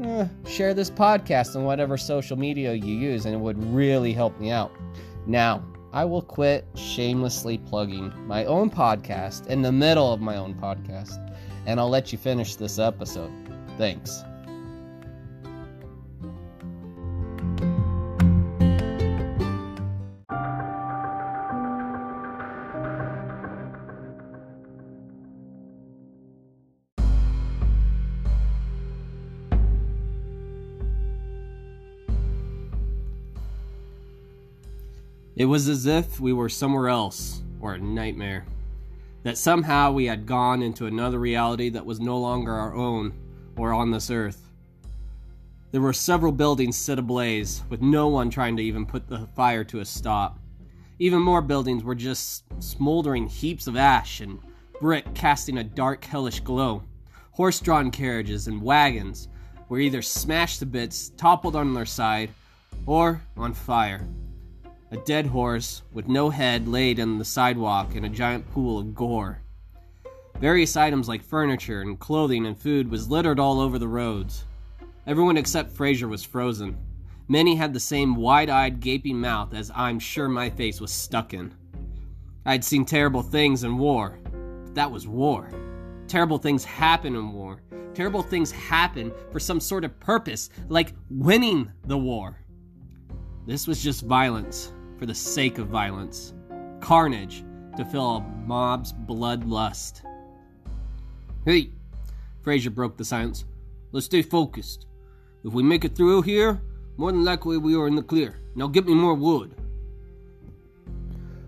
eh, 0.02 0.26
share 0.48 0.72
this 0.72 0.88
podcast 0.88 1.54
on 1.56 1.64
whatever 1.64 1.98
social 1.98 2.38
media 2.38 2.72
you 2.72 2.94
use, 2.94 3.26
and 3.26 3.34
it 3.34 3.38
would 3.38 3.62
really 3.70 4.14
help 4.14 4.40
me 4.40 4.50
out. 4.50 4.72
Now, 5.26 5.62
I 5.94 6.04
will 6.04 6.22
quit 6.22 6.66
shamelessly 6.74 7.58
plugging 7.58 8.12
my 8.26 8.44
own 8.46 8.68
podcast 8.68 9.46
in 9.46 9.62
the 9.62 9.70
middle 9.70 10.12
of 10.12 10.20
my 10.20 10.34
own 10.34 10.54
podcast, 10.54 11.20
and 11.66 11.78
I'll 11.78 11.88
let 11.88 12.10
you 12.10 12.18
finish 12.18 12.56
this 12.56 12.80
episode. 12.80 13.30
Thanks. 13.78 14.24
It 35.36 35.46
was 35.46 35.68
as 35.68 35.86
if 35.86 36.20
we 36.20 36.32
were 36.32 36.48
somewhere 36.48 36.88
else, 36.88 37.42
or 37.60 37.74
a 37.74 37.78
nightmare. 37.78 38.46
That 39.24 39.36
somehow 39.36 39.90
we 39.90 40.06
had 40.06 40.26
gone 40.26 40.62
into 40.62 40.86
another 40.86 41.18
reality 41.18 41.70
that 41.70 41.86
was 41.86 41.98
no 41.98 42.18
longer 42.18 42.52
our 42.52 42.74
own, 42.74 43.14
or 43.56 43.72
on 43.72 43.90
this 43.90 44.10
earth. 44.10 44.48
There 45.72 45.80
were 45.80 45.92
several 45.92 46.30
buildings 46.30 46.76
set 46.76 47.00
ablaze, 47.00 47.64
with 47.68 47.82
no 47.82 48.06
one 48.06 48.30
trying 48.30 48.56
to 48.58 48.62
even 48.62 48.86
put 48.86 49.08
the 49.08 49.26
fire 49.34 49.64
to 49.64 49.80
a 49.80 49.84
stop. 49.84 50.38
Even 51.00 51.20
more 51.20 51.42
buildings 51.42 51.82
were 51.82 51.96
just 51.96 52.44
smoldering 52.62 53.26
heaps 53.26 53.66
of 53.66 53.76
ash 53.76 54.20
and 54.20 54.38
brick 54.80 55.14
casting 55.14 55.58
a 55.58 55.64
dark, 55.64 56.04
hellish 56.04 56.38
glow. 56.38 56.84
Horse 57.32 57.58
drawn 57.58 57.90
carriages 57.90 58.46
and 58.46 58.62
wagons 58.62 59.26
were 59.68 59.80
either 59.80 60.02
smashed 60.02 60.60
to 60.60 60.66
bits, 60.66 61.08
toppled 61.16 61.56
on 61.56 61.74
their 61.74 61.86
side, 61.86 62.30
or 62.86 63.20
on 63.36 63.52
fire. 63.52 64.06
A 64.94 64.98
dead 64.98 65.26
horse 65.26 65.82
with 65.92 66.06
no 66.06 66.30
head 66.30 66.68
laid 66.68 67.00
on 67.00 67.18
the 67.18 67.24
sidewalk 67.24 67.96
in 67.96 68.04
a 68.04 68.08
giant 68.08 68.48
pool 68.52 68.78
of 68.78 68.94
gore. 68.94 69.40
Various 70.38 70.76
items 70.76 71.08
like 71.08 71.20
furniture 71.20 71.80
and 71.80 71.98
clothing 71.98 72.46
and 72.46 72.56
food 72.56 72.88
was 72.88 73.10
littered 73.10 73.40
all 73.40 73.58
over 73.58 73.76
the 73.76 73.88
roads. 73.88 74.44
Everyone 75.04 75.36
except 75.36 75.72
Fraser 75.72 76.06
was 76.06 76.22
frozen. 76.22 76.76
Many 77.26 77.56
had 77.56 77.72
the 77.72 77.80
same 77.80 78.14
wide 78.14 78.48
eyed, 78.48 78.78
gaping 78.78 79.20
mouth 79.20 79.52
as 79.52 79.72
I'm 79.74 79.98
sure 79.98 80.28
my 80.28 80.48
face 80.48 80.80
was 80.80 80.92
stuck 80.92 81.34
in. 81.34 81.52
I'd 82.46 82.62
seen 82.62 82.84
terrible 82.84 83.22
things 83.22 83.64
in 83.64 83.76
war, 83.78 84.20
but 84.64 84.76
that 84.76 84.92
was 84.92 85.08
war. 85.08 85.50
Terrible 86.06 86.38
things 86.38 86.62
happen 86.64 87.16
in 87.16 87.32
war. 87.32 87.62
Terrible 87.94 88.22
things 88.22 88.52
happen 88.52 89.12
for 89.32 89.40
some 89.40 89.58
sort 89.58 89.84
of 89.84 89.98
purpose, 89.98 90.50
like 90.68 90.92
winning 91.10 91.72
the 91.84 91.98
war. 91.98 92.38
This 93.44 93.66
was 93.66 93.82
just 93.82 94.02
violence 94.02 94.72
for 94.98 95.06
the 95.06 95.14
sake 95.14 95.58
of 95.58 95.68
violence, 95.68 96.34
carnage 96.80 97.44
to 97.76 97.84
fill 97.84 98.16
a 98.16 98.20
mob's 98.46 98.92
bloodlust. 98.92 100.02
Hey, 101.44 101.70
Fraser 102.42 102.70
broke 102.70 102.96
the 102.96 103.04
silence. 103.04 103.44
Let's 103.92 104.06
stay 104.06 104.22
focused. 104.22 104.86
If 105.44 105.52
we 105.52 105.62
make 105.62 105.84
it 105.84 105.94
through 105.94 106.22
here, 106.22 106.60
more 106.96 107.12
than 107.12 107.24
likely 107.24 107.58
we 107.58 107.74
are 107.74 107.86
in 107.86 107.96
the 107.96 108.02
clear. 108.02 108.38
Now 108.54 108.66
get 108.66 108.86
me 108.86 108.94
more 108.94 109.14
wood. 109.14 109.54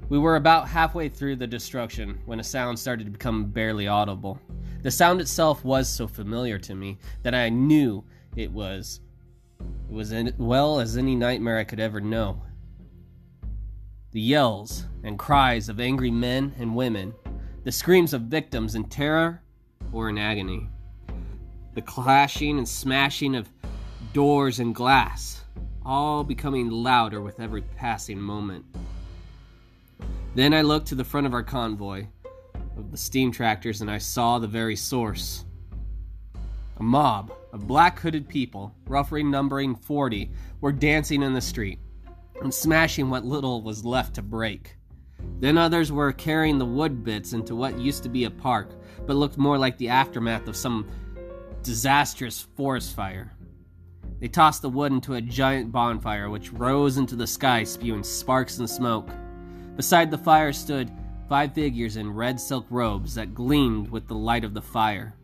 We 0.08 0.18
were 0.18 0.36
about 0.36 0.68
halfway 0.68 1.08
through 1.08 1.36
the 1.36 1.46
destruction 1.46 2.20
when 2.26 2.40
a 2.40 2.44
sound 2.44 2.78
started 2.78 3.04
to 3.04 3.10
become 3.10 3.46
barely 3.46 3.88
audible. 3.88 4.40
The 4.82 4.90
sound 4.90 5.20
itself 5.20 5.64
was 5.64 5.88
so 5.88 6.06
familiar 6.06 6.58
to 6.60 6.74
me 6.74 6.98
that 7.22 7.34
I 7.34 7.48
knew 7.48 8.04
it 8.36 8.52
was 8.52 9.00
it 9.60 9.92
was 9.92 10.12
as 10.12 10.32
well 10.38 10.78
as 10.80 10.96
any 10.96 11.16
nightmare 11.16 11.58
I 11.58 11.64
could 11.64 11.80
ever 11.80 12.00
know. 12.00 12.42
The 14.16 14.22
yells 14.22 14.86
and 15.04 15.18
cries 15.18 15.68
of 15.68 15.78
angry 15.78 16.10
men 16.10 16.54
and 16.58 16.74
women, 16.74 17.12
the 17.64 17.70
screams 17.70 18.14
of 18.14 18.22
victims 18.22 18.74
in 18.74 18.84
terror 18.84 19.42
or 19.92 20.08
in 20.08 20.16
agony, 20.16 20.70
the 21.74 21.82
clashing 21.82 22.56
and 22.56 22.66
smashing 22.66 23.36
of 23.36 23.50
doors 24.14 24.58
and 24.58 24.74
glass, 24.74 25.44
all 25.84 26.24
becoming 26.24 26.70
louder 26.70 27.20
with 27.20 27.40
every 27.40 27.60
passing 27.60 28.18
moment. 28.18 28.64
Then 30.34 30.54
I 30.54 30.62
looked 30.62 30.86
to 30.86 30.94
the 30.94 31.04
front 31.04 31.26
of 31.26 31.34
our 31.34 31.42
convoy 31.42 32.06
of 32.78 32.90
the 32.90 32.96
steam 32.96 33.30
tractors 33.30 33.82
and 33.82 33.90
I 33.90 33.98
saw 33.98 34.38
the 34.38 34.48
very 34.48 34.76
source. 34.76 35.44
A 36.78 36.82
mob 36.82 37.34
of 37.52 37.66
black 37.66 38.00
hooded 38.00 38.30
people, 38.30 38.74
roughly 38.86 39.22
numbering 39.22 39.74
40, 39.74 40.30
were 40.62 40.72
dancing 40.72 41.22
in 41.22 41.34
the 41.34 41.42
street 41.42 41.80
and 42.42 42.52
smashing 42.52 43.10
what 43.10 43.24
little 43.24 43.62
was 43.62 43.84
left 43.84 44.14
to 44.14 44.22
break. 44.22 44.76
Then 45.40 45.58
others 45.58 45.92
were 45.92 46.12
carrying 46.12 46.58
the 46.58 46.64
wood 46.64 47.04
bits 47.04 47.32
into 47.32 47.56
what 47.56 47.78
used 47.78 48.02
to 48.04 48.08
be 48.08 48.24
a 48.24 48.30
park, 48.30 48.70
but 49.06 49.16
looked 49.16 49.38
more 49.38 49.58
like 49.58 49.76
the 49.78 49.88
aftermath 49.88 50.48
of 50.48 50.56
some 50.56 50.88
disastrous 51.62 52.46
forest 52.56 52.94
fire. 52.94 53.32
They 54.20 54.28
tossed 54.28 54.62
the 54.62 54.70
wood 54.70 54.92
into 54.92 55.14
a 55.14 55.20
giant 55.20 55.72
bonfire, 55.72 56.30
which 56.30 56.52
rose 56.52 56.96
into 56.96 57.16
the 57.16 57.26
sky, 57.26 57.64
spewing 57.64 58.02
sparks 58.02 58.58
and 58.58 58.68
smoke. 58.68 59.10
Beside 59.76 60.10
the 60.10 60.18
fire 60.18 60.52
stood 60.52 60.90
five 61.28 61.52
figures 61.54 61.96
in 61.96 62.14
red 62.14 62.40
silk 62.40 62.66
robes 62.70 63.14
that 63.16 63.34
gleamed 63.34 63.90
with 63.90 64.06
the 64.06 64.14
light 64.14 64.44
of 64.44 64.54
the 64.54 64.62
fire. 64.62 65.14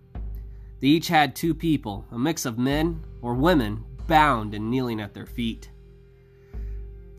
They 0.81 0.89
each 0.89 1.09
had 1.09 1.35
two 1.35 1.55
people, 1.55 2.05
a 2.11 2.19
mix 2.19 2.45
of 2.45 2.59
men 2.59 3.03
or 3.23 3.35
women, 3.35 3.85
bound 4.07 4.53
and 4.53 4.71
kneeling 4.71 5.01
at 5.01 5.15
their 5.15 5.27
feet. 5.27 5.71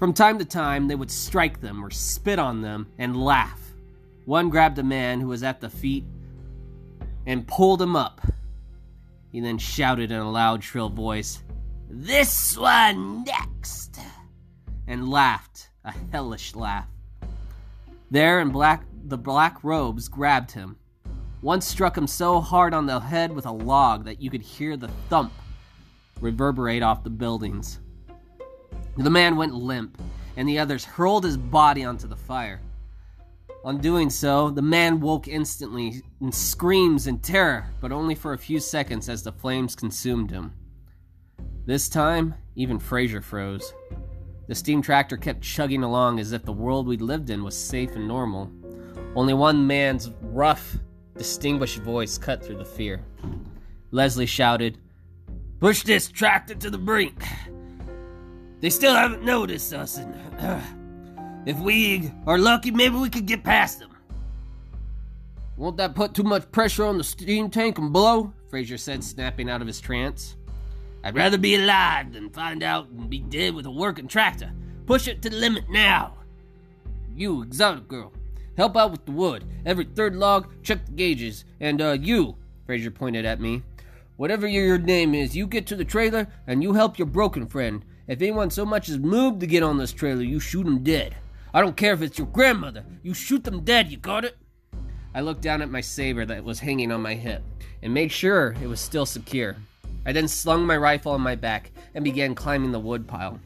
From 0.04 0.12
time 0.12 0.38
to 0.40 0.44
time, 0.44 0.90
they 0.90 0.96
would 0.96 1.10
strike 1.10 1.62
them 1.62 1.82
or 1.82 1.90
spit 1.90 2.38
on 2.38 2.62
them 2.62 2.92
and 2.98 3.16
laugh. 3.16 3.62
One 4.26 4.50
grabbed 4.50 4.78
a 4.78 4.84
man 4.84 5.22
who 5.22 5.28
was 5.28 5.44
at 5.44 5.62
the 5.62 5.70
feet 5.70 6.04
and 7.26 7.48
pulled 7.48 7.82
him 7.82 7.96
up. 7.96 8.20
He 9.32 9.40
then 9.40 9.58
shouted 9.58 10.12
in 10.12 10.20
a 10.20 10.30
loud, 10.30 10.62
shrill 10.62 10.90
voice, 10.90 11.42
This 11.90 12.58
one 12.58 13.24
next! 13.24 13.98
and 14.88 15.08
laughed, 15.08 15.70
a 15.86 15.94
hellish 16.12 16.54
laugh. 16.54 16.90
There 18.12 18.42
in 18.42 18.50
black 18.50 18.84
the 19.06 19.18
black 19.18 19.64
robes 19.64 20.10
grabbed 20.10 20.52
him. 20.52 20.76
One 21.40 21.62
struck 21.62 21.98
him 21.98 22.08
so 22.08 22.42
hard 22.42 22.74
on 22.74 22.88
the 22.88 23.00
head 23.00 23.32
with 23.32 23.46
a 23.46 23.52
log 23.52 24.04
that 24.04 24.22
you 24.22 24.30
could 24.30 24.42
hear 24.42 24.76
the 24.76 24.90
thump 25.08 25.32
reverberate 26.20 26.84
off 26.84 27.06
the 27.06 27.10
buildings. 27.10 27.80
The 28.98 29.10
man 29.10 29.36
went 29.36 29.56
limp, 29.56 30.00
and 30.38 30.48
the 30.48 30.60
others 30.60 30.86
hurled 30.86 31.24
his 31.24 31.38
body 31.38 31.84
onto 31.84 32.08
the 32.08 32.16
fire. 32.16 32.62
On 33.66 33.78
doing 33.78 34.10
so, 34.10 34.50
the 34.50 34.62
man 34.62 35.00
woke 35.00 35.28
instantly 35.28 36.04
in 36.20 36.32
screams 36.32 37.08
and 37.08 37.24
terror, 37.24 37.68
but 37.80 37.92
only 37.92 38.14
for 38.14 38.34
a 38.34 38.38
few 38.38 38.60
seconds 38.60 39.08
as 39.08 39.24
the 39.24 39.32
flames 39.32 39.76
consumed 39.76 40.30
him. 40.30 40.54
This 41.66 41.88
time, 41.88 42.36
even 42.56 42.78
Fraser 42.78 43.22
froze. 43.22 43.74
The 44.48 44.56
steam 44.56 44.82
tractor 44.82 45.16
kept 45.16 45.42
chugging 45.42 45.84
along 45.84 46.20
as 46.20 46.34
if 46.34 46.44
the 46.44 46.52
world 46.52 46.88
we 46.88 46.98
lived 46.98 47.30
in 47.30 47.44
was 47.44 47.58
safe 47.58 47.96
and 47.96 48.06
normal. 48.06 48.52
Only 49.16 49.34
one 49.34 49.66
man's 49.66 50.12
rough, 50.22 50.76
distinguished 51.16 51.80
voice 51.80 52.18
cut 52.18 52.44
through 52.44 52.58
the 52.58 52.66
fear. 52.66 53.06
Leslie 53.92 54.26
shouted, 54.26 54.78
Push 55.62 55.84
this 55.84 56.10
tractor 56.10 56.56
to 56.56 56.70
the 56.70 56.78
brink. 56.78 57.24
They 58.64 58.70
still 58.70 58.96
haven't 58.96 59.26
noticed 59.26 59.74
us, 59.74 59.98
and 59.98 60.16
uh, 60.40 60.62
if 61.46 61.60
we 61.60 62.10
are 62.26 62.38
lucky, 62.38 62.72
maybe 62.72 62.96
we 62.96 63.10
could 63.10 63.26
get 63.26 63.44
past 63.44 63.80
them. 63.80 63.90
Won't 65.58 65.76
that 65.76 65.96
put 65.96 66.14
too 66.14 66.24
much 66.24 66.50
pressure 66.50 66.86
on 66.86 66.98
the 66.98 67.04
steam 67.04 67.50
tank 67.50 67.78
and 67.78 67.92
blow? 67.92 68.32
Fraser 68.50 68.78
said, 68.78 69.04
snapping 69.04 69.50
out 69.50 69.60
of 69.60 69.68
his 69.68 69.82
trance. 69.82 70.38
I'd 71.04 71.14
rather 71.14 71.38
be 71.38 71.56
alive 71.56 72.14
than 72.14 72.30
find 72.30 72.64
out 72.64 72.88
and 72.88 73.10
be 73.10 73.20
dead 73.20 73.54
with 73.54 73.66
a 73.66 73.70
working 73.70 74.08
tractor. 74.08 74.54
Push 74.86 75.10
it 75.10 75.22
to 75.24 75.30
the 75.30 75.36
limit 75.36 75.70
now. 75.70 76.14
You, 77.14 77.42
exotic 77.42 77.90
girl, 77.90 78.14
help 78.56 78.78
out 78.78 78.92
with 78.92 79.06
the 79.06 79.12
wood. 79.12 79.44
Every 79.66 79.84
third 79.84 80.16
log, 80.16 80.48
check 80.64 80.86
the 80.86 80.94
gauges. 80.94 81.44
And, 81.60 81.82
uh, 81.82 81.98
you, 82.00 82.38
Fraser 82.66 82.92
pointed 82.92 83.26
at 83.26 83.42
me. 83.42 83.62
Whatever 84.16 84.48
your 84.48 84.78
name 84.78 85.14
is, 85.14 85.36
you 85.36 85.48
get 85.48 85.68
to 85.68 85.76
the 85.76 85.84
trailer 85.84 86.30
and 86.48 86.64
you 86.64 86.72
help 86.72 86.98
your 86.98 87.08
broken 87.08 87.46
friend. 87.46 87.84
If 88.06 88.22
anyone 88.22 88.50
so 88.50 88.66
much 88.66 88.90
as 88.90 89.00
moved 89.00 89.40
to 89.40 89.48
get 89.48 89.64
on 89.64 89.78
this 89.78 89.94
trailer, 89.94 90.24
you 90.24 90.40
shoot 90.40 90.64
them 90.64 90.84
dead. 90.84 91.16
I 91.54 91.62
don't 91.62 91.78
care 91.78 91.94
if 91.94 92.02
it's 92.02 92.18
your 92.18 92.28
grandmother. 92.28 92.84
You 93.02 93.14
shoot 93.14 93.46
them 93.46 93.64
dead, 93.64 93.90
you 93.90 93.98
got 93.98 94.26
it? 94.26 94.38
I 95.16 95.22
looked 95.22 95.42
down 95.42 95.62
at 95.62 95.72
my 95.72 95.80
saber 95.80 96.26
that 96.26 96.44
was 96.44 96.60
hanging 96.60 96.92
on 96.92 97.02
my 97.02 97.14
hip 97.14 97.44
and 97.82 97.94
made 97.94 98.12
sure 98.12 98.56
it 98.62 98.68
was 98.68 98.82
still 98.82 99.06
secure. 99.06 99.56
I 100.06 100.12
then 100.12 100.28
slung 100.28 100.66
my 100.66 100.76
rifle 100.76 101.14
on 101.14 101.22
my 101.22 101.36
back 101.36 101.72
and 101.94 102.04
began 102.04 102.36
climbing 102.36 102.74
the 102.74 102.80
wood 102.80 103.08
pile. 103.08 103.40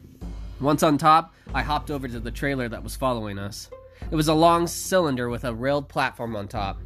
Once 0.60 0.82
on 0.82 0.98
top, 0.98 1.34
I 1.54 1.62
hopped 1.62 1.90
over 1.90 2.08
to 2.08 2.18
the 2.18 2.32
trailer 2.32 2.68
that 2.68 2.82
was 2.82 2.96
following 2.96 3.38
us. 3.38 3.70
It 4.10 4.16
was 4.16 4.26
a 4.26 4.34
long 4.34 4.66
cylinder 4.66 5.28
with 5.28 5.44
a 5.44 5.54
railed 5.54 5.88
platform 5.88 6.34
on 6.34 6.48
top. 6.48 6.80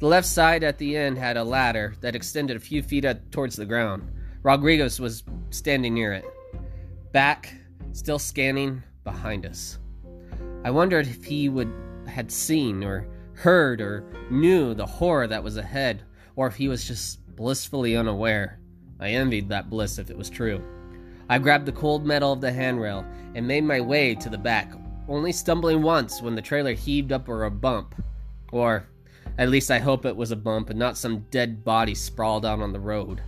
The 0.00 0.06
left 0.06 0.26
side 0.26 0.64
at 0.64 0.78
the 0.78 0.96
end 0.96 1.16
had 1.16 1.36
a 1.36 1.44
ladder 1.44 1.94
that 2.00 2.16
extended 2.16 2.56
a 2.56 2.60
few 2.60 2.82
feet 2.82 3.04
towards 3.30 3.54
the 3.54 3.66
ground. 3.66 4.10
Rodriguez 4.42 4.98
was 4.98 5.22
standing 5.50 5.94
near 5.94 6.12
it, 6.12 6.24
back, 7.12 7.54
still 7.92 8.18
scanning 8.18 8.82
behind 9.04 9.46
us. 9.46 9.78
I 10.64 10.70
wondered 10.70 11.06
if 11.06 11.24
he 11.24 11.48
would 11.48 11.72
had 12.06 12.32
seen 12.32 12.82
or 12.82 13.06
heard 13.34 13.80
or 13.80 14.04
knew 14.30 14.74
the 14.74 14.86
horror 14.86 15.26
that 15.26 15.44
was 15.44 15.56
ahead, 15.56 16.02
or 16.36 16.46
if 16.46 16.56
he 16.56 16.68
was 16.68 16.84
just 16.84 17.24
blissfully 17.36 17.96
unaware. 17.96 18.58
I 18.98 19.10
envied 19.10 19.48
that 19.48 19.70
bliss 19.70 19.98
if 19.98 20.10
it 20.10 20.18
was 20.18 20.28
true. 20.28 20.62
I 21.28 21.38
grabbed 21.38 21.66
the 21.66 21.72
cold 21.72 22.04
metal 22.04 22.32
of 22.32 22.40
the 22.40 22.50
handrail 22.50 23.04
and 23.34 23.46
made 23.46 23.64
my 23.64 23.80
way 23.80 24.14
to 24.16 24.28
the 24.28 24.38
back, 24.38 24.72
only 25.08 25.30
stumbling 25.30 25.82
once 25.82 26.20
when 26.20 26.34
the 26.34 26.42
trailer 26.42 26.72
heaved 26.72 27.12
up 27.12 27.28
or 27.28 27.44
a 27.44 27.50
bump. 27.50 27.94
Or, 28.50 28.84
at 29.36 29.50
least 29.50 29.70
I 29.70 29.78
hope 29.78 30.04
it 30.04 30.16
was 30.16 30.32
a 30.32 30.36
bump 30.36 30.70
and 30.70 30.78
not 30.78 30.96
some 30.96 31.26
dead 31.30 31.64
body 31.64 31.94
sprawled 31.94 32.44
out 32.44 32.60
on 32.60 32.72
the 32.72 32.80
road. 32.80 33.20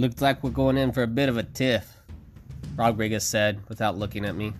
Looks 0.00 0.22
like 0.22 0.42
we're 0.42 0.48
going 0.48 0.78
in 0.78 0.92
for 0.92 1.02
a 1.02 1.06
bit 1.06 1.28
of 1.28 1.36
a 1.36 1.42
tiff, 1.42 1.94
Rodriguez 2.74 3.22
said 3.22 3.60
without 3.68 3.98
looking 3.98 4.24
at 4.24 4.34
me. 4.34 4.54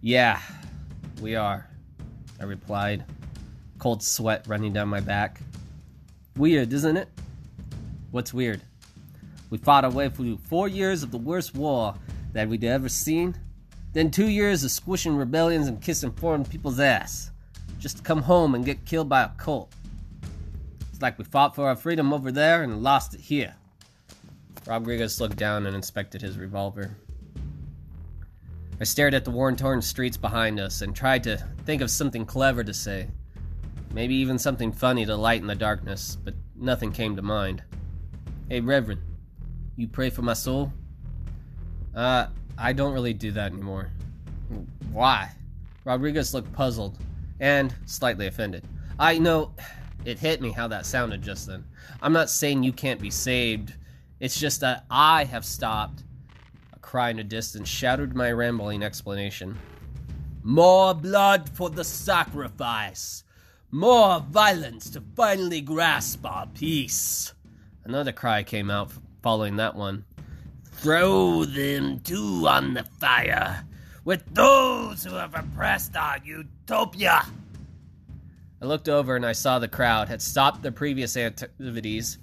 Yeah, 0.00 0.40
we 1.22 1.36
are, 1.36 1.70
I 2.40 2.42
replied, 2.42 3.04
cold 3.78 4.02
sweat 4.02 4.44
running 4.48 4.72
down 4.72 4.88
my 4.88 4.98
back. 4.98 5.40
Weird, 6.36 6.72
isn't 6.72 6.96
it? 6.96 7.08
What's 8.10 8.34
weird? 8.34 8.60
We 9.50 9.58
fought 9.58 9.84
our 9.84 9.92
way 9.92 10.08
through 10.08 10.38
four 10.38 10.66
years 10.66 11.04
of 11.04 11.12
the 11.12 11.18
worst 11.18 11.54
war 11.54 11.94
that 12.32 12.48
we'd 12.48 12.64
ever 12.64 12.88
seen, 12.88 13.36
then 13.92 14.10
two 14.10 14.26
years 14.26 14.64
of 14.64 14.72
squishing 14.72 15.14
rebellions 15.14 15.68
and 15.68 15.80
kissing 15.80 16.10
foreign 16.10 16.44
people's 16.44 16.80
ass, 16.80 17.30
just 17.78 17.98
to 17.98 18.02
come 18.02 18.22
home 18.22 18.56
and 18.56 18.64
get 18.64 18.84
killed 18.84 19.08
by 19.08 19.22
a 19.22 19.28
cult. 19.36 19.72
It's 20.90 21.00
like 21.00 21.18
we 21.18 21.24
fought 21.24 21.54
for 21.54 21.68
our 21.68 21.76
freedom 21.76 22.12
over 22.12 22.32
there 22.32 22.64
and 22.64 22.82
lost 22.82 23.14
it 23.14 23.20
here. 23.20 23.54
Rodriguez 24.68 25.18
looked 25.18 25.38
down 25.38 25.64
and 25.64 25.74
inspected 25.74 26.20
his 26.20 26.36
revolver. 26.36 26.94
I 28.78 28.84
stared 28.84 29.14
at 29.14 29.24
the 29.24 29.30
worn 29.30 29.56
torn 29.56 29.80
streets 29.80 30.18
behind 30.18 30.60
us 30.60 30.82
and 30.82 30.94
tried 30.94 31.24
to 31.24 31.38
think 31.64 31.80
of 31.80 31.90
something 31.90 32.26
clever 32.26 32.62
to 32.62 32.74
say. 32.74 33.08
Maybe 33.94 34.14
even 34.16 34.38
something 34.38 34.70
funny 34.70 35.06
to 35.06 35.16
lighten 35.16 35.46
the 35.46 35.54
darkness, 35.54 36.18
but 36.22 36.34
nothing 36.54 36.92
came 36.92 37.16
to 37.16 37.22
mind. 37.22 37.62
Hey, 38.50 38.60
Reverend, 38.60 39.00
you 39.76 39.88
pray 39.88 40.10
for 40.10 40.20
my 40.20 40.34
soul? 40.34 40.70
Uh, 41.94 42.26
I 42.58 42.74
don't 42.74 42.92
really 42.92 43.14
do 43.14 43.32
that 43.32 43.52
anymore. 43.52 43.90
Why? 44.92 45.30
Rodriguez 45.86 46.34
looked 46.34 46.52
puzzled 46.52 46.98
and 47.40 47.74
slightly 47.86 48.26
offended. 48.26 48.64
I 48.98 49.18
know 49.18 49.54
it 50.04 50.18
hit 50.18 50.42
me 50.42 50.52
how 50.52 50.68
that 50.68 50.84
sounded 50.84 51.22
just 51.22 51.46
then. 51.46 51.64
I'm 52.02 52.12
not 52.12 52.28
saying 52.28 52.64
you 52.64 52.72
can't 52.74 53.00
be 53.00 53.10
saved. 53.10 53.72
It's 54.20 54.38
just 54.38 54.60
that 54.60 54.84
I 54.90 55.24
have 55.24 55.44
stopped. 55.44 56.02
A 56.72 56.78
cry 56.80 57.10
in 57.10 57.18
the 57.18 57.24
distance 57.24 57.68
shadowed 57.68 58.14
my 58.14 58.32
rambling 58.32 58.82
explanation. 58.82 59.56
More 60.42 60.92
blood 60.94 61.48
for 61.48 61.70
the 61.70 61.84
sacrifice. 61.84 63.22
More 63.70 64.20
violence 64.20 64.90
to 64.90 65.02
finally 65.14 65.60
grasp 65.60 66.24
our 66.26 66.46
peace. 66.46 67.32
Another 67.84 68.12
cry 68.12 68.42
came 68.42 68.70
out 68.70 68.90
following 69.22 69.56
that 69.56 69.76
one. 69.76 70.04
Throw 70.64 71.44
them 71.44 72.00
too 72.00 72.46
on 72.48 72.74
the 72.74 72.84
fire 72.84 73.64
with 74.04 74.24
those 74.34 75.04
who 75.04 75.14
have 75.14 75.34
oppressed 75.34 75.96
our 75.96 76.18
utopia. 76.24 77.24
I 78.60 78.64
looked 78.64 78.88
over 78.88 79.14
and 79.14 79.24
I 79.26 79.32
saw 79.32 79.58
the 79.58 79.68
crowd 79.68 80.08
had 80.08 80.22
stopped 80.22 80.62
their 80.62 80.72
previous 80.72 81.16
activities 81.16 82.18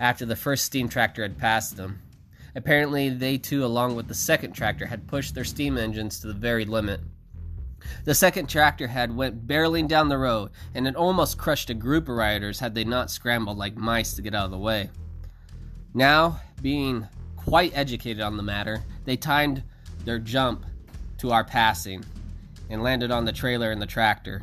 after 0.00 0.26
the 0.26 0.34
first 0.34 0.64
steam 0.64 0.88
tractor 0.88 1.22
had 1.22 1.38
passed 1.38 1.76
them. 1.76 2.00
Apparently, 2.56 3.10
they 3.10 3.38
too, 3.38 3.64
along 3.64 3.94
with 3.94 4.08
the 4.08 4.14
second 4.14 4.52
tractor, 4.52 4.86
had 4.86 5.06
pushed 5.06 5.34
their 5.34 5.44
steam 5.44 5.78
engines 5.78 6.18
to 6.18 6.26
the 6.26 6.34
very 6.34 6.64
limit. 6.64 7.00
The 8.04 8.14
second 8.14 8.48
tractor 8.48 8.88
had 8.88 9.14
went 9.14 9.46
barreling 9.46 9.86
down 9.86 10.08
the 10.08 10.18
road, 10.18 10.50
and 10.74 10.86
had 10.86 10.96
almost 10.96 11.38
crushed 11.38 11.70
a 11.70 11.74
group 11.74 12.08
of 12.08 12.16
riders 12.16 12.58
had 12.58 12.74
they 12.74 12.84
not 12.84 13.10
scrambled 13.10 13.58
like 13.58 13.76
mice 13.76 14.14
to 14.14 14.22
get 14.22 14.34
out 14.34 14.46
of 14.46 14.50
the 14.50 14.58
way. 14.58 14.90
Now, 15.94 16.40
being 16.60 17.06
quite 17.36 17.76
educated 17.76 18.22
on 18.22 18.36
the 18.36 18.42
matter, 18.42 18.82
they 19.04 19.16
timed 19.16 19.62
their 20.04 20.18
jump 20.18 20.66
to 21.18 21.30
our 21.30 21.44
passing 21.44 22.04
and 22.68 22.82
landed 22.82 23.10
on 23.10 23.24
the 23.24 23.32
trailer 23.32 23.70
and 23.70 23.80
the 23.80 23.86
tractor. 23.86 24.42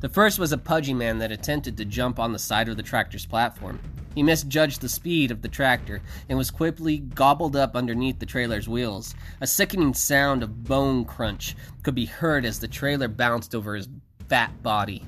The 0.00 0.08
first 0.08 0.38
was 0.38 0.52
a 0.52 0.58
pudgy 0.58 0.92
man 0.92 1.18
that 1.18 1.32
attempted 1.32 1.76
to 1.76 1.84
jump 1.84 2.18
on 2.18 2.32
the 2.32 2.38
side 2.38 2.68
of 2.68 2.76
the 2.76 2.82
tractor's 2.82 3.24
platform. 3.26 3.78
He 4.14 4.22
misjudged 4.22 4.80
the 4.80 4.88
speed 4.88 5.30
of 5.30 5.42
the 5.42 5.48
tractor 5.48 6.00
and 6.28 6.38
was 6.38 6.50
quickly 6.50 6.98
gobbled 6.98 7.56
up 7.56 7.74
underneath 7.74 8.18
the 8.18 8.26
trailer's 8.26 8.68
wheels. 8.68 9.14
A 9.40 9.46
sickening 9.46 9.94
sound 9.94 10.42
of 10.42 10.64
bone 10.64 11.04
crunch 11.04 11.56
could 11.82 11.94
be 11.94 12.06
heard 12.06 12.44
as 12.44 12.60
the 12.60 12.68
trailer 12.68 13.08
bounced 13.08 13.54
over 13.54 13.74
his 13.74 13.88
fat 14.28 14.62
body. 14.62 15.04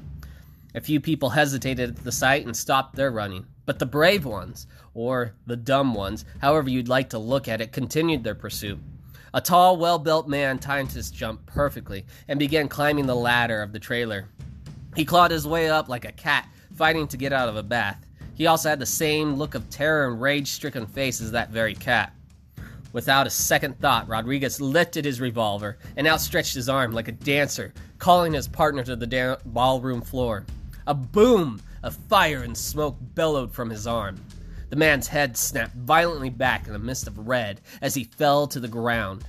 A 0.74 0.80
few 0.80 1.00
people 1.00 1.30
hesitated 1.30 1.90
at 1.90 2.04
the 2.04 2.12
sight 2.12 2.44
and 2.44 2.56
stopped 2.56 2.96
their 2.96 3.10
running, 3.10 3.46
but 3.64 3.78
the 3.78 3.86
brave 3.86 4.24
ones, 4.24 4.66
or 4.92 5.32
the 5.46 5.56
dumb 5.56 5.94
ones, 5.94 6.24
however 6.40 6.68
you'd 6.68 6.88
like 6.88 7.10
to 7.10 7.18
look 7.18 7.48
at 7.48 7.60
it, 7.60 7.72
continued 7.72 8.24
their 8.24 8.34
pursuit. 8.34 8.78
A 9.32 9.40
tall, 9.40 9.76
well 9.76 9.98
built 9.98 10.28
man 10.28 10.58
timed 10.58 10.92
his 10.92 11.10
jump 11.10 11.46
perfectly 11.46 12.06
and 12.28 12.38
began 12.38 12.68
climbing 12.68 13.06
the 13.06 13.14
ladder 13.14 13.62
of 13.62 13.72
the 13.72 13.78
trailer. 13.78 14.28
He 14.94 15.04
clawed 15.04 15.30
his 15.30 15.46
way 15.46 15.68
up 15.68 15.88
like 15.88 16.04
a 16.04 16.12
cat 16.12 16.48
fighting 16.74 17.08
to 17.08 17.16
get 17.16 17.32
out 17.32 17.48
of 17.48 17.56
a 17.56 17.62
bath. 17.62 18.05
He 18.36 18.46
also 18.46 18.68
had 18.68 18.78
the 18.78 18.86
same 18.86 19.34
look 19.34 19.54
of 19.54 19.68
terror 19.70 20.08
and 20.08 20.20
rage 20.20 20.48
stricken 20.48 20.86
face 20.86 21.20
as 21.22 21.32
that 21.32 21.50
very 21.50 21.74
cat. 21.74 22.12
Without 22.92 23.26
a 23.26 23.30
second 23.30 23.78
thought, 23.80 24.08
Rodriguez 24.08 24.60
lifted 24.60 25.04
his 25.04 25.20
revolver 25.20 25.78
and 25.96 26.06
outstretched 26.06 26.54
his 26.54 26.68
arm 26.68 26.92
like 26.92 27.08
a 27.08 27.12
dancer, 27.12 27.72
calling 27.98 28.34
his 28.34 28.46
partner 28.46 28.82
to 28.84 28.94
the 28.94 29.06
da- 29.06 29.36
ballroom 29.46 30.02
floor. 30.02 30.44
A 30.86 30.94
boom 30.94 31.60
of 31.82 31.96
fire 32.08 32.42
and 32.42 32.56
smoke 32.56 32.96
bellowed 33.14 33.52
from 33.52 33.70
his 33.70 33.86
arm. 33.86 34.20
The 34.68 34.76
man's 34.76 35.08
head 35.08 35.36
snapped 35.36 35.74
violently 35.74 36.30
back 36.30 36.68
in 36.68 36.74
a 36.74 36.78
mist 36.78 37.06
of 37.06 37.26
red 37.26 37.60
as 37.80 37.94
he 37.94 38.04
fell 38.04 38.46
to 38.48 38.60
the 38.60 38.68
ground. 38.68 39.24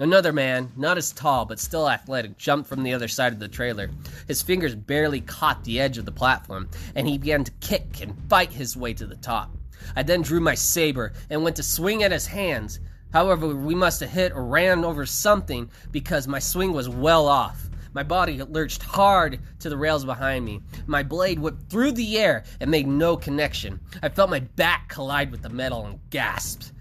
Another 0.00 0.32
man, 0.32 0.72
not 0.78 0.96
as 0.96 1.12
tall 1.12 1.44
but 1.44 1.58
still 1.58 1.86
athletic, 1.86 2.38
jumped 2.38 2.70
from 2.70 2.82
the 2.82 2.94
other 2.94 3.06
side 3.06 3.34
of 3.34 3.38
the 3.38 3.48
trailer. 3.48 3.90
His 4.26 4.40
fingers 4.40 4.74
barely 4.74 5.20
caught 5.20 5.62
the 5.62 5.78
edge 5.78 5.98
of 5.98 6.06
the 6.06 6.10
platform, 6.10 6.70
and 6.94 7.06
he 7.06 7.18
began 7.18 7.44
to 7.44 7.52
kick 7.60 8.00
and 8.00 8.16
fight 8.30 8.50
his 8.50 8.78
way 8.78 8.94
to 8.94 9.04
the 9.04 9.16
top. 9.16 9.54
I 9.94 10.02
then 10.02 10.22
drew 10.22 10.40
my 10.40 10.54
saber 10.54 11.12
and 11.28 11.44
went 11.44 11.56
to 11.56 11.62
swing 11.62 12.02
at 12.02 12.12
his 12.12 12.26
hands. 12.26 12.80
However, 13.12 13.54
we 13.54 13.74
must 13.74 14.00
have 14.00 14.08
hit 14.08 14.32
or 14.32 14.42
ran 14.42 14.86
over 14.86 15.04
something 15.04 15.70
because 15.90 16.26
my 16.26 16.38
swing 16.38 16.72
was 16.72 16.88
well 16.88 17.28
off. 17.28 17.68
My 17.92 18.02
body 18.02 18.42
lurched 18.42 18.82
hard 18.82 19.38
to 19.58 19.68
the 19.68 19.76
rails 19.76 20.06
behind 20.06 20.46
me. 20.46 20.62
My 20.86 21.02
blade 21.02 21.38
whipped 21.38 21.70
through 21.70 21.92
the 21.92 22.18
air 22.18 22.44
and 22.58 22.70
made 22.70 22.88
no 22.88 23.18
connection. 23.18 23.80
I 24.02 24.08
felt 24.08 24.30
my 24.30 24.40
back 24.40 24.88
collide 24.88 25.30
with 25.30 25.42
the 25.42 25.50
metal 25.50 25.84
and 25.84 26.00
gasped. 26.08 26.72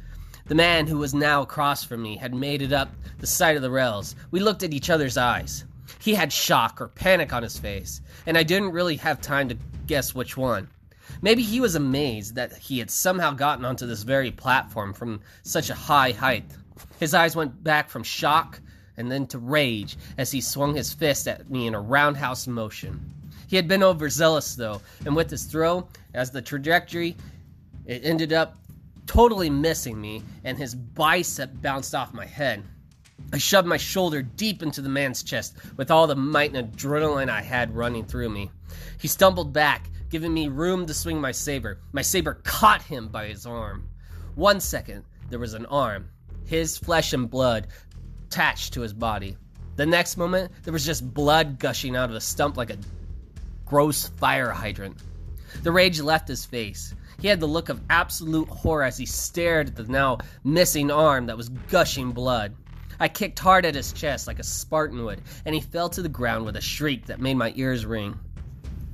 The 0.49 0.55
man 0.55 0.87
who 0.87 0.97
was 0.97 1.13
now 1.13 1.43
across 1.43 1.83
from 1.83 2.01
me 2.01 2.17
had 2.17 2.33
made 2.33 2.63
it 2.63 2.73
up 2.73 2.89
the 3.19 3.27
side 3.27 3.55
of 3.55 3.61
the 3.61 3.69
rails. 3.69 4.15
We 4.31 4.39
looked 4.39 4.63
at 4.63 4.73
each 4.73 4.89
other's 4.89 5.15
eyes. 5.15 5.63
He 5.99 6.15
had 6.15 6.33
shock 6.33 6.81
or 6.81 6.87
panic 6.87 7.31
on 7.31 7.43
his 7.43 7.59
face, 7.59 8.01
and 8.25 8.35
I 8.35 8.41
didn't 8.41 8.71
really 8.71 8.95
have 8.95 9.21
time 9.21 9.47
to 9.49 9.57
guess 9.85 10.15
which 10.15 10.37
one. 10.37 10.67
Maybe 11.21 11.43
he 11.43 11.61
was 11.61 11.75
amazed 11.75 12.33
that 12.33 12.57
he 12.57 12.79
had 12.79 12.89
somehow 12.89 13.29
gotten 13.33 13.63
onto 13.63 13.85
this 13.85 14.01
very 14.01 14.31
platform 14.31 14.91
from 14.91 15.21
such 15.43 15.69
a 15.69 15.75
high 15.75 16.13
height. 16.13 16.45
His 16.99 17.13
eyes 17.13 17.35
went 17.35 17.63
back 17.63 17.87
from 17.87 18.01
shock 18.01 18.59
and 18.97 19.11
then 19.11 19.27
to 19.27 19.37
rage 19.37 19.97
as 20.17 20.31
he 20.31 20.41
swung 20.41 20.73
his 20.73 20.91
fist 20.91 21.27
at 21.27 21.47
me 21.51 21.67
in 21.67 21.75
a 21.75 21.79
roundhouse 21.79 22.47
motion. 22.47 22.99
He 23.45 23.55
had 23.55 23.67
been 23.67 23.83
overzealous, 23.83 24.55
though, 24.55 24.81
and 25.05 25.15
with 25.15 25.29
his 25.29 25.43
throw, 25.43 25.87
as 26.15 26.31
the 26.31 26.41
trajectory, 26.41 27.17
it 27.85 28.03
ended 28.03 28.33
up 28.33 28.55
totally 29.09 29.49
missing 29.49 29.99
me, 29.99 30.21
and 30.43 30.55
his 30.55 30.75
bicep 30.75 31.49
bounced 31.63 31.95
off 31.95 32.13
my 32.13 32.27
head. 32.27 32.63
I 33.33 33.39
shoved 33.39 33.67
my 33.67 33.77
shoulder 33.77 34.21
deep 34.21 34.61
into 34.61 34.83
the 34.83 34.89
man's 34.89 35.23
chest 35.23 35.57
with 35.77 35.89
all 35.89 36.05
the 36.05 36.15
might 36.15 36.53
and 36.53 36.71
adrenaline 36.71 37.27
I 37.27 37.41
had 37.41 37.75
running 37.75 38.05
through 38.05 38.29
me. 38.29 38.51
He 38.99 39.07
stumbled 39.07 39.51
back, 39.51 39.89
giving 40.11 40.31
me 40.31 40.47
room 40.47 40.85
to 40.85 40.93
swing 40.93 41.19
my 41.19 41.31
saber. 41.31 41.79
My 41.91 42.03
saber 42.03 42.35
caught 42.43 42.83
him 42.83 43.07
by 43.07 43.25
his 43.25 43.47
arm. 43.47 43.89
One 44.35 44.59
second, 44.59 45.05
there 45.31 45.39
was 45.39 45.55
an 45.55 45.65
arm, 45.65 46.09
his 46.45 46.77
flesh 46.77 47.11
and 47.11 47.27
blood, 47.27 47.65
attached 48.27 48.73
to 48.73 48.81
his 48.81 48.93
body. 48.93 49.37
The 49.75 49.87
next 49.87 50.17
moment, 50.17 50.51
there 50.61 50.73
was 50.73 50.85
just 50.85 51.15
blood 51.15 51.57
gushing 51.57 51.95
out 51.95 52.11
of 52.11 52.15
a 52.15 52.21
stump 52.21 52.57
like 52.57 52.69
a 52.69 52.77
gross 53.65 54.07
fire 54.07 54.51
hydrant. 54.51 54.97
The 55.63 55.71
rage 55.71 55.99
left 55.99 56.27
his 56.27 56.45
face. 56.45 56.93
He 57.21 57.27
had 57.27 57.39
the 57.39 57.47
look 57.47 57.69
of 57.69 57.81
absolute 57.89 58.47
horror 58.47 58.83
as 58.83 58.97
he 58.97 59.05
stared 59.05 59.67
at 59.67 59.75
the 59.75 59.83
now 59.83 60.19
missing 60.43 60.89
arm 60.89 61.25
that 61.25 61.37
was 61.37 61.49
gushing 61.49 62.11
blood. 62.11 62.55
I 62.99 63.07
kicked 63.07 63.39
hard 63.39 63.65
at 63.65 63.75
his 63.75 63.93
chest 63.93 64.27
like 64.27 64.39
a 64.39 64.43
Spartan 64.43 65.05
would, 65.05 65.21
and 65.45 65.55
he 65.55 65.61
fell 65.61 65.89
to 65.89 66.01
the 66.01 66.09
ground 66.09 66.45
with 66.45 66.55
a 66.55 66.61
shriek 66.61 67.05
that 67.05 67.21
made 67.21 67.35
my 67.35 67.53
ears 67.55 67.85
ring. 67.85 68.19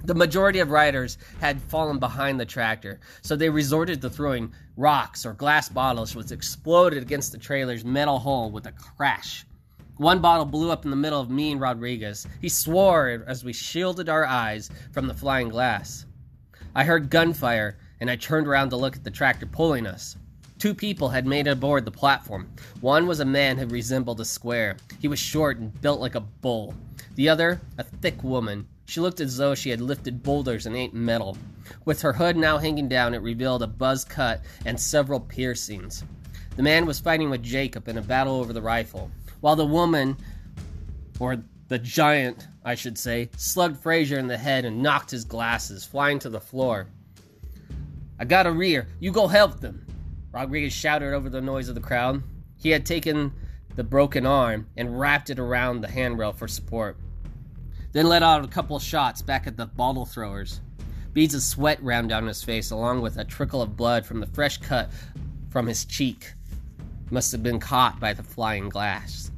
The 0.03 0.13
majority 0.13 0.59
of 0.59 0.69
riders 0.69 1.17
had 1.39 1.59
fallen 1.59 1.97
behind 1.97 2.39
the 2.39 2.45
tractor, 2.45 2.99
so 3.23 3.35
they 3.35 3.49
resorted 3.49 4.01
to 4.01 4.09
throwing 4.09 4.53
rocks 4.77 5.25
or 5.25 5.33
glass 5.33 5.69
bottles, 5.69 6.15
which 6.15 6.31
exploded 6.31 7.01
against 7.01 7.31
the 7.31 7.39
trailer's 7.39 7.83
metal 7.83 8.19
hull 8.19 8.51
with 8.51 8.67
a 8.67 8.71
crash. 8.71 9.45
One 9.97 10.19
bottle 10.19 10.45
blew 10.45 10.71
up 10.71 10.85
in 10.85 10.91
the 10.91 10.97
middle 10.97 11.21
of 11.21 11.31
me 11.31 11.53
and 11.53 11.61
Rodriguez. 11.61 12.27
He 12.41 12.49
swore 12.49 13.23
as 13.25 13.43
we 13.43 13.53
shielded 13.53 14.09
our 14.09 14.25
eyes 14.25 14.69
from 14.91 15.07
the 15.07 15.13
flying 15.13 15.49
glass. 15.49 16.05
I 16.77 16.83
heard 16.83 17.09
gunfire 17.09 17.77
and 18.01 18.11
I 18.11 18.17
turned 18.17 18.47
around 18.47 18.69
to 18.71 18.75
look 18.75 18.97
at 18.97 19.05
the 19.05 19.09
tractor 19.09 19.45
pulling 19.45 19.87
us. 19.87 20.17
Two 20.59 20.73
people 20.73 21.07
had 21.07 21.25
made 21.25 21.47
it 21.47 21.51
aboard 21.51 21.85
the 21.85 21.91
platform. 21.91 22.49
One 22.81 23.07
was 23.07 23.21
a 23.21 23.25
man 23.25 23.57
who 23.57 23.65
resembled 23.67 24.19
a 24.19 24.25
square. 24.25 24.75
He 24.99 25.07
was 25.07 25.17
short 25.17 25.57
and 25.57 25.81
built 25.81 26.01
like 26.01 26.15
a 26.15 26.19
bull. 26.19 26.73
The 27.15 27.29
other, 27.29 27.61
a 27.77 27.83
thick 27.83 28.21
woman. 28.23 28.67
She 28.87 28.99
looked 28.99 29.21
as 29.21 29.37
though 29.37 29.55
she 29.55 29.69
had 29.69 29.79
lifted 29.79 30.21
boulders 30.21 30.65
and 30.65 30.75
ate 30.75 30.93
metal. 30.93 31.37
With 31.85 32.01
her 32.01 32.11
hood 32.11 32.35
now 32.35 32.57
hanging 32.57 32.89
down, 32.89 33.13
it 33.13 33.21
revealed 33.21 33.63
a 33.63 33.67
buzz 33.67 34.03
cut 34.03 34.41
and 34.65 34.77
several 34.77 35.21
piercings. 35.21 36.03
The 36.57 36.63
man 36.63 36.85
was 36.85 36.99
fighting 36.99 37.29
with 37.29 37.41
Jacob 37.41 37.87
in 37.87 37.97
a 37.97 38.01
battle 38.01 38.35
over 38.35 38.51
the 38.51 38.61
rifle, 38.61 39.09
while 39.39 39.55
the 39.55 39.65
woman, 39.65 40.17
or 41.19 41.37
the 41.67 41.79
giant, 41.79 42.47
I 42.63 42.75
should 42.75 42.97
say, 42.97 43.29
slugged 43.37 43.77
Fraser 43.77 44.19
in 44.19 44.27
the 44.27 44.37
head 44.37 44.65
and 44.65 44.83
knocked 44.83 45.11
his 45.11 45.25
glasses 45.25 45.83
flying 45.83 46.19
to 46.19 46.29
the 46.29 46.39
floor. 46.39 46.87
I 48.19 48.25
got 48.25 48.47
a 48.47 48.51
rear. 48.51 48.87
You 48.99 49.11
go 49.11 49.27
help 49.27 49.59
them. 49.59 49.85
Rodriguez 50.31 50.73
shouted 50.73 51.13
over 51.13 51.29
the 51.29 51.41
noise 51.41 51.69
of 51.69 51.75
the 51.75 51.81
crowd. 51.81 52.21
He 52.57 52.69
had 52.69 52.85
taken 52.85 53.33
the 53.75 53.83
broken 53.83 54.25
arm 54.25 54.67
and 54.77 54.99
wrapped 54.99 55.29
it 55.29 55.39
around 55.39 55.81
the 55.81 55.87
handrail 55.87 56.31
for 56.31 56.47
support. 56.47 56.97
Then 57.91 58.07
let 58.07 58.23
out 58.23 58.43
a 58.43 58.47
couple 58.47 58.77
shots 58.79 59.21
back 59.21 59.47
at 59.47 59.57
the 59.57 59.65
bottle 59.65 60.05
throwers. 60.05 60.61
Beads 61.13 61.33
of 61.33 61.41
sweat 61.41 61.81
ran 61.81 62.07
down 62.07 62.27
his 62.27 62.43
face, 62.43 62.71
along 62.71 63.01
with 63.01 63.17
a 63.17 63.23
trickle 63.23 63.61
of 63.61 63.77
blood 63.77 64.05
from 64.05 64.19
the 64.19 64.27
fresh 64.27 64.57
cut 64.57 64.89
from 65.49 65.65
his 65.65 65.85
cheek. 65.85 66.33
Must 67.09 67.31
have 67.31 67.41
been 67.41 67.59
caught 67.59 67.99
by 67.99 68.13
the 68.13 68.23
flying 68.23 68.67
glass. 68.67 69.31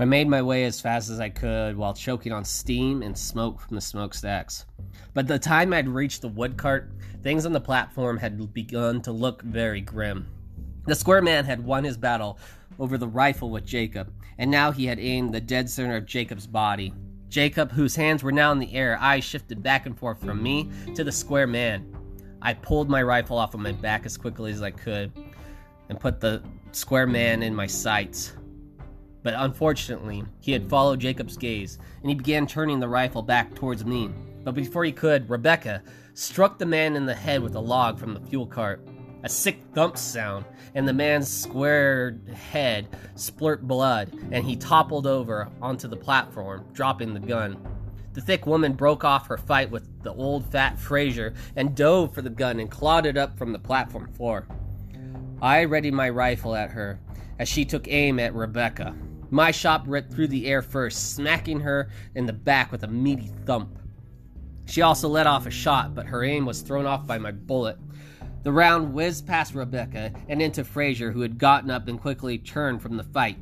I 0.00 0.04
made 0.06 0.26
my 0.26 0.40
way 0.40 0.64
as 0.64 0.80
fast 0.80 1.10
as 1.10 1.20
I 1.20 1.28
could 1.28 1.76
while 1.76 1.92
choking 1.92 2.32
on 2.32 2.44
steam 2.44 3.02
and 3.02 3.16
smoke 3.16 3.60
from 3.60 3.74
the 3.74 3.80
smokestacks. 3.80 4.64
By 5.12 5.22
the 5.22 5.38
time 5.38 5.72
I'd 5.72 5.88
reached 5.88 6.22
the 6.22 6.28
wood 6.28 6.56
cart, 6.56 6.90
things 7.22 7.44
on 7.44 7.52
the 7.52 7.60
platform 7.60 8.16
had 8.16 8.52
begun 8.54 9.02
to 9.02 9.12
look 9.12 9.42
very 9.42 9.82
grim. 9.82 10.26
The 10.86 10.94
square 10.94 11.22
man 11.22 11.44
had 11.44 11.62
won 11.62 11.84
his 11.84 11.98
battle 11.98 12.38
over 12.78 12.96
the 12.96 13.06
rifle 13.06 13.50
with 13.50 13.66
Jacob, 13.66 14.12
and 14.38 14.50
now 14.50 14.72
he 14.72 14.86
had 14.86 14.98
aimed 14.98 15.32
the 15.32 15.40
dead 15.40 15.68
center 15.68 15.96
of 15.96 16.06
Jacob's 16.06 16.46
body. 16.46 16.94
Jacob, 17.28 17.70
whose 17.70 17.94
hands 17.94 18.22
were 18.22 18.32
now 18.32 18.50
in 18.50 18.58
the 18.58 18.74
air, 18.74 18.98
eyes 18.98 19.24
shifted 19.24 19.62
back 19.62 19.86
and 19.86 19.96
forth 19.98 20.20
from 20.20 20.42
me 20.42 20.70
to 20.94 21.04
the 21.04 21.12
square 21.12 21.46
man. 21.46 21.94
I 22.40 22.54
pulled 22.54 22.88
my 22.88 23.02
rifle 23.02 23.38
off 23.38 23.54
of 23.54 23.60
my 23.60 23.72
back 23.72 24.06
as 24.06 24.16
quickly 24.16 24.52
as 24.52 24.62
I 24.62 24.70
could 24.70 25.12
and 25.88 26.00
put 26.00 26.18
the 26.18 26.42
square 26.72 27.06
man 27.06 27.42
in 27.42 27.54
my 27.54 27.66
sights. 27.66 28.32
But 29.22 29.34
unfortunately, 29.36 30.24
he 30.40 30.52
had 30.52 30.68
followed 30.68 31.00
Jacob's 31.00 31.36
gaze, 31.36 31.78
and 32.00 32.10
he 32.10 32.14
began 32.14 32.46
turning 32.46 32.80
the 32.80 32.88
rifle 32.88 33.22
back 33.22 33.54
towards 33.54 33.84
me. 33.84 34.10
But 34.44 34.54
before 34.54 34.84
he 34.84 34.92
could, 34.92 35.30
Rebecca 35.30 35.82
struck 36.14 36.58
the 36.58 36.66
man 36.66 36.96
in 36.96 37.06
the 37.06 37.14
head 37.14 37.42
with 37.42 37.54
a 37.54 37.60
log 37.60 37.98
from 37.98 38.14
the 38.14 38.20
fuel 38.20 38.46
cart. 38.46 38.86
A 39.22 39.28
sick 39.28 39.62
thump 39.72 39.96
sound, 39.96 40.44
and 40.74 40.86
the 40.86 40.92
man's 40.92 41.28
squared 41.28 42.28
head 42.28 42.88
splurt 43.14 43.60
blood, 43.60 44.12
and 44.32 44.44
he 44.44 44.56
toppled 44.56 45.06
over 45.06 45.48
onto 45.60 45.86
the 45.86 45.96
platform, 45.96 46.66
dropping 46.72 47.14
the 47.14 47.20
gun. 47.20 47.56
The 48.14 48.20
thick 48.20 48.46
woman 48.46 48.72
broke 48.72 49.04
off 49.04 49.28
her 49.28 49.38
fight 49.38 49.70
with 49.70 50.02
the 50.02 50.12
old 50.12 50.44
fat 50.50 50.78
Fraser 50.78 51.34
and 51.54 51.76
dove 51.76 52.12
for 52.12 52.20
the 52.20 52.30
gun 52.30 52.58
and 52.58 52.70
clawed 52.70 53.06
it 53.06 53.16
up 53.16 53.38
from 53.38 53.52
the 53.52 53.58
platform 53.58 54.08
floor. 54.08 54.46
I 55.40 55.62
readied 55.62 55.94
my 55.94 56.10
rifle 56.10 56.54
at 56.54 56.70
her 56.72 57.00
as 57.38 57.48
she 57.48 57.64
took 57.64 57.88
aim 57.88 58.18
at 58.18 58.34
Rebecca. 58.34 58.94
My 59.32 59.50
shot 59.50 59.88
ripped 59.88 60.12
through 60.12 60.28
the 60.28 60.46
air 60.46 60.60
first, 60.60 61.14
smacking 61.14 61.60
her 61.60 61.88
in 62.14 62.26
the 62.26 62.34
back 62.34 62.70
with 62.70 62.82
a 62.82 62.86
meaty 62.86 63.30
thump. 63.46 63.78
She 64.66 64.82
also 64.82 65.08
let 65.08 65.26
off 65.26 65.46
a 65.46 65.50
shot, 65.50 65.94
but 65.94 66.04
her 66.04 66.22
aim 66.22 66.44
was 66.44 66.60
thrown 66.60 66.84
off 66.84 67.06
by 67.06 67.16
my 67.16 67.30
bullet. 67.30 67.78
The 68.42 68.52
round 68.52 68.92
whizzed 68.92 69.26
past 69.26 69.54
Rebecca 69.54 70.12
and 70.28 70.42
into 70.42 70.64
Fraser, 70.64 71.10
who 71.10 71.22
had 71.22 71.38
gotten 71.38 71.70
up 71.70 71.88
and 71.88 71.98
quickly 71.98 72.36
turned 72.36 72.82
from 72.82 72.98
the 72.98 73.04
fight. 73.04 73.38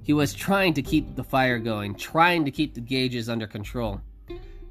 He 0.00 0.12
was 0.12 0.32
trying 0.32 0.74
to 0.74 0.82
keep 0.82 1.16
the 1.16 1.24
fire 1.24 1.58
going, 1.58 1.96
trying 1.96 2.44
to 2.44 2.52
keep 2.52 2.74
the 2.74 2.80
gauges 2.80 3.28
under 3.28 3.48
control. 3.48 4.00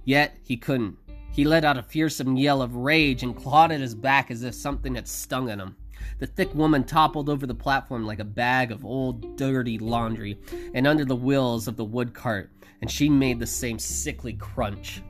Yet 0.06 0.38
he 0.42 0.56
couldn't. 0.56 0.96
He 1.34 1.44
let 1.44 1.66
out 1.66 1.78
a 1.78 1.84
fearsome 1.84 2.38
yell 2.38 2.62
of 2.62 2.78
rage 2.78 3.24
and 3.24 3.36
clawed 3.36 3.74
at 3.74 3.82
his 3.82 3.94
back 3.94 4.32
as 4.32 4.44
if 4.44 4.56
something 4.56 4.96
had 4.96 5.10
stung 5.10 5.50
at 5.50 5.60
him. 5.60 5.76
The 6.20 6.28
thick 6.28 6.54
woman 6.54 6.84
toppled 6.84 7.30
over 7.30 7.48
the 7.48 7.56
platform 7.56 8.06
like 8.06 8.20
a 8.20 8.26
bag 8.26 8.72
of 8.72 8.86
old, 8.86 9.38
dirty 9.38 9.78
laundry 9.78 10.38
and 10.74 10.86
under 10.86 11.06
the 11.06 11.16
wheels 11.16 11.68
of 11.68 11.78
the 11.78 11.86
wood 11.86 12.14
cart, 12.14 12.52
and 12.82 12.90
she 12.90 13.10
made 13.10 13.40
the 13.40 13.48
same 13.48 13.80
sickly 13.80 14.34
crunch. 14.34 15.02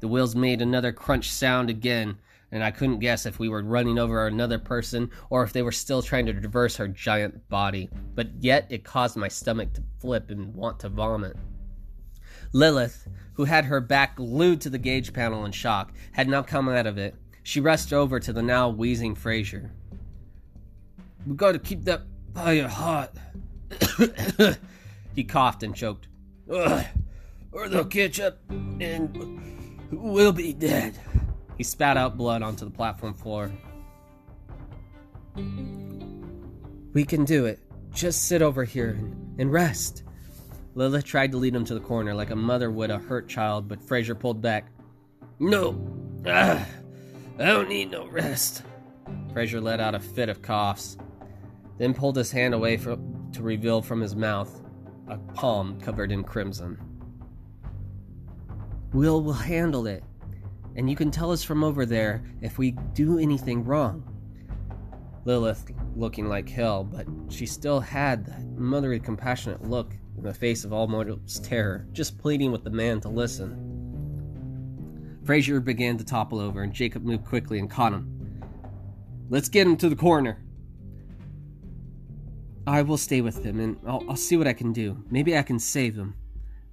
The 0.00 0.08
wheels 0.08 0.36
made 0.36 0.62
another 0.62 0.92
crunch 0.92 1.30
sound 1.30 1.70
again, 1.70 2.18
and 2.52 2.62
I 2.62 2.70
couldn't 2.70 3.00
guess 3.00 3.26
if 3.26 3.38
we 3.38 3.48
were 3.48 3.62
running 3.62 3.98
over 3.98 4.26
another 4.26 4.58
person 4.58 5.10
or 5.28 5.42
if 5.42 5.52
they 5.52 5.62
were 5.62 5.72
still 5.72 6.02
trying 6.02 6.26
to 6.26 6.32
traverse 6.32 6.76
her 6.76 6.88
giant 6.88 7.48
body, 7.48 7.90
but 8.14 8.28
yet 8.38 8.66
it 8.70 8.84
caused 8.84 9.16
my 9.16 9.28
stomach 9.28 9.72
to 9.74 9.82
flip 9.98 10.30
and 10.30 10.54
want 10.54 10.80
to 10.80 10.88
vomit. 10.88 11.36
Lilith, 12.52 13.06
who 13.34 13.44
had 13.44 13.66
her 13.66 13.80
back 13.80 14.16
glued 14.16 14.60
to 14.62 14.70
the 14.70 14.78
gauge 14.78 15.12
panel 15.12 15.44
in 15.44 15.52
shock, 15.52 15.92
had 16.12 16.28
now 16.28 16.42
come 16.42 16.68
out 16.68 16.86
of 16.86 16.96
it. 16.96 17.14
She 17.42 17.60
rushed 17.60 17.92
over 17.92 18.18
to 18.20 18.32
the 18.32 18.42
now 18.42 18.68
wheezing 18.68 19.14
Fraser. 19.14 19.72
We 21.28 21.36
gotta 21.36 21.58
keep 21.58 21.84
that 21.84 22.04
fire 22.32 22.66
hot. 22.66 23.14
he 25.14 25.24
coughed 25.24 25.62
and 25.62 25.74
choked. 25.74 26.08
Or 26.48 27.68
they'll 27.68 27.84
catch 27.84 28.18
up 28.18 28.38
and 28.48 29.86
we'll 29.90 30.32
be 30.32 30.54
dead. 30.54 30.98
He 31.58 31.64
spat 31.64 31.98
out 31.98 32.16
blood 32.16 32.40
onto 32.40 32.64
the 32.64 32.70
platform 32.70 33.12
floor. 33.12 33.52
We 36.94 37.04
can 37.04 37.26
do 37.26 37.44
it. 37.44 37.60
Just 37.92 38.24
sit 38.24 38.40
over 38.40 38.64
here 38.64 38.90
and, 38.90 39.38
and 39.38 39.52
rest. 39.52 40.04
Lilith 40.74 41.04
tried 41.04 41.32
to 41.32 41.36
lead 41.36 41.54
him 41.54 41.66
to 41.66 41.74
the 41.74 41.80
corner 41.80 42.14
like 42.14 42.30
a 42.30 42.36
mother 42.36 42.70
would 42.70 42.90
a 42.90 42.98
hurt 42.98 43.28
child, 43.28 43.68
but 43.68 43.82
Fraser 43.82 44.14
pulled 44.14 44.40
back. 44.40 44.70
No, 45.38 45.78
ah, 46.26 46.66
I 47.38 47.44
don't 47.44 47.68
need 47.68 47.90
no 47.90 48.06
rest. 48.06 48.62
Fraser 49.34 49.60
let 49.60 49.80
out 49.80 49.94
a 49.94 50.00
fit 50.00 50.28
of 50.28 50.42
coughs, 50.42 50.96
then 51.78 51.94
pulled 51.94 52.16
his 52.16 52.30
hand 52.30 52.54
away 52.54 52.76
from, 52.76 53.30
to 53.32 53.42
reveal 53.42 53.80
from 53.80 54.00
his 54.00 54.14
mouth 54.14 54.62
a 55.08 55.16
palm 55.34 55.80
covered 55.80 56.12
in 56.12 56.22
crimson. 56.22 56.78
Will 58.92 59.22
will 59.22 59.32
handle 59.32 59.86
it, 59.86 60.04
and 60.76 60.90
you 60.90 60.96
can 60.96 61.10
tell 61.10 61.30
us 61.30 61.42
from 61.42 61.64
over 61.64 61.86
there 61.86 62.22
if 62.40 62.58
we 62.58 62.72
do 62.94 63.18
anything 63.18 63.64
wrong. 63.64 64.04
Lilith 65.24 65.70
looking 65.94 66.28
like 66.28 66.48
hell, 66.48 66.84
but 66.84 67.06
she 67.28 67.46
still 67.46 67.80
had 67.80 68.26
that 68.26 68.44
motherly, 68.56 68.98
compassionate 68.98 69.62
look 69.68 69.94
in 70.16 70.22
the 70.22 70.32
face 70.32 70.64
of 70.64 70.72
all 70.72 70.88
mortals' 70.88 71.38
terror, 71.40 71.86
just 71.92 72.18
pleading 72.18 72.50
with 72.50 72.64
the 72.64 72.70
man 72.70 73.00
to 73.00 73.08
listen. 73.08 73.64
Fraser 75.24 75.60
began 75.60 75.98
to 75.98 76.04
topple 76.04 76.40
over, 76.40 76.62
and 76.62 76.72
Jacob 76.72 77.04
moved 77.04 77.26
quickly 77.26 77.58
and 77.58 77.70
caught 77.70 77.92
him. 77.92 78.42
Let's 79.28 79.50
get 79.50 79.66
him 79.66 79.76
to 79.76 79.90
the 79.90 79.96
corner. 79.96 80.42
I 82.68 82.82
will 82.82 82.98
stay 82.98 83.22
with 83.22 83.42
him, 83.42 83.60
and 83.60 83.78
I'll, 83.86 84.04
I'll 84.10 84.16
see 84.16 84.36
what 84.36 84.46
I 84.46 84.52
can 84.52 84.74
do. 84.74 85.02
Maybe 85.10 85.36
I 85.36 85.42
can 85.42 85.58
save 85.58 85.96
him, 85.96 86.14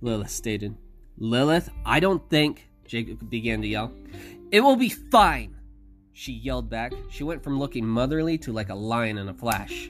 Lilith 0.02 0.30
stated. 0.30 0.76
Lilith, 1.18 1.70
I 1.86 2.02
don't 2.02 2.30
think, 2.30 2.68
Jacob 2.86 3.30
began 3.30 3.62
to 3.62 3.68
yell. 3.68 3.94
It 4.52 4.60
will 4.60 4.76
be 4.76 4.90
fine, 4.90 5.56
she 6.12 6.34
yelled 6.34 6.70
back. 6.70 6.92
She 7.10 7.24
went 7.24 7.44
from 7.44 7.58
looking 7.58 7.88
motherly 7.88 8.38
to 8.40 8.52
like 8.52 8.68
a 8.68 8.76
lion 8.76 9.18
in 9.18 9.30
a 9.30 9.34
flash. 9.34 9.90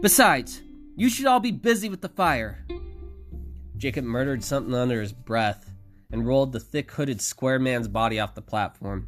Besides, 0.00 0.60
you 0.96 1.08
should 1.08 1.26
all 1.26 1.40
be 1.40 1.52
busy 1.52 1.88
with 1.88 2.00
the 2.00 2.08
fire. 2.08 2.66
Jacob 3.76 4.04
murmured 4.04 4.42
something 4.42 4.74
under 4.74 5.00
his 5.00 5.12
breath 5.12 5.70
and 6.10 6.26
rolled 6.26 6.52
the 6.52 6.58
thick 6.58 6.90
hooded 6.90 7.20
square 7.20 7.60
man's 7.60 7.86
body 7.86 8.18
off 8.18 8.34
the 8.34 8.42
platform. 8.42 9.06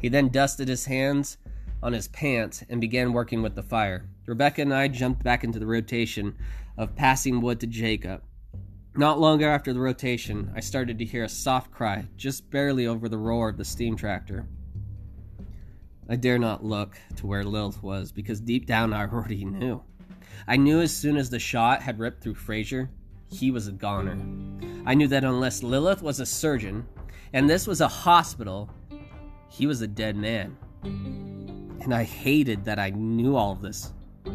He 0.00 0.08
then 0.08 0.28
dusted 0.28 0.68
his 0.68 0.84
hands 0.84 1.38
on 1.82 1.92
his 1.92 2.06
pants 2.08 2.62
and 2.68 2.80
began 2.80 3.12
working 3.12 3.42
with 3.42 3.56
the 3.56 3.62
fire. 3.64 4.08
Rebecca 4.26 4.62
and 4.62 4.72
I 4.72 4.88
jumped 4.88 5.22
back 5.22 5.44
into 5.44 5.58
the 5.58 5.66
rotation 5.66 6.36
of 6.78 6.96
passing 6.96 7.40
wood 7.40 7.60
to 7.60 7.66
Jacob. 7.66 8.22
Not 8.96 9.20
long 9.20 9.42
after 9.42 9.72
the 9.72 9.80
rotation, 9.80 10.50
I 10.54 10.60
started 10.60 10.98
to 10.98 11.04
hear 11.04 11.24
a 11.24 11.28
soft 11.28 11.70
cry, 11.70 12.06
just 12.16 12.50
barely 12.50 12.86
over 12.86 13.08
the 13.08 13.18
roar 13.18 13.50
of 13.50 13.58
the 13.58 13.64
steam 13.64 13.96
tractor. 13.96 14.46
I 16.08 16.16
dare 16.16 16.38
not 16.38 16.64
look 16.64 16.96
to 17.16 17.26
where 17.26 17.44
Lilith 17.44 17.82
was 17.82 18.12
because 18.12 18.40
deep 18.40 18.66
down 18.66 18.92
I 18.92 19.06
already 19.06 19.44
knew. 19.44 19.82
I 20.46 20.56
knew 20.56 20.80
as 20.80 20.94
soon 20.94 21.16
as 21.16 21.28
the 21.28 21.38
shot 21.38 21.82
had 21.82 21.98
ripped 21.98 22.22
through 22.22 22.34
Fraser, 22.34 22.90
he 23.26 23.50
was 23.50 23.68
a 23.68 23.72
goner. 23.72 24.18
I 24.86 24.94
knew 24.94 25.08
that 25.08 25.24
unless 25.24 25.62
Lilith 25.62 26.02
was 26.02 26.20
a 26.20 26.26
surgeon 26.26 26.86
and 27.32 27.48
this 27.48 27.66
was 27.66 27.80
a 27.80 27.88
hospital, 27.88 28.70
he 29.48 29.66
was 29.66 29.82
a 29.82 29.88
dead 29.88 30.16
man. 30.16 30.56
And 30.82 31.92
I 31.92 32.04
hated 32.04 32.64
that 32.64 32.78
I 32.78 32.90
knew 32.90 33.36
all 33.36 33.52
of 33.52 33.60
this 33.60 33.92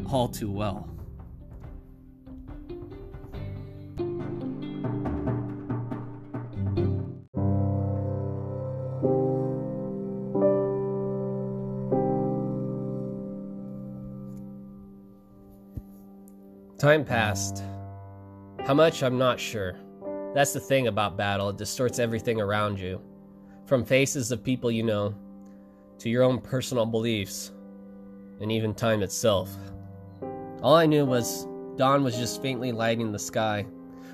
all 0.07 0.27
too 0.27 0.51
well. 0.51 0.89
Time 16.77 17.03
passed. 17.03 17.63
How 18.65 18.73
much, 18.73 19.03
I'm 19.03 19.17
not 19.17 19.39
sure. 19.39 19.75
That's 20.33 20.53
the 20.53 20.59
thing 20.61 20.87
about 20.87 21.17
battle, 21.17 21.49
it 21.49 21.57
distorts 21.57 21.99
everything 21.99 22.39
around 22.39 22.79
you. 22.79 23.01
From 23.65 23.83
faces 23.83 24.31
of 24.31 24.43
people 24.43 24.71
you 24.71 24.83
know, 24.83 25.13
to 25.99 26.09
your 26.09 26.23
own 26.23 26.39
personal 26.39 26.85
beliefs. 26.85 27.51
and 28.41 28.51
even 28.51 28.73
time 28.73 29.03
itself. 29.03 29.55
All 30.61 30.75
I 30.75 30.85
knew 30.85 31.05
was 31.05 31.47
dawn 31.77 32.03
was 32.03 32.17
just 32.17 32.41
faintly 32.41 32.71
lighting 32.71 33.11
the 33.11 33.19
sky. 33.19 33.65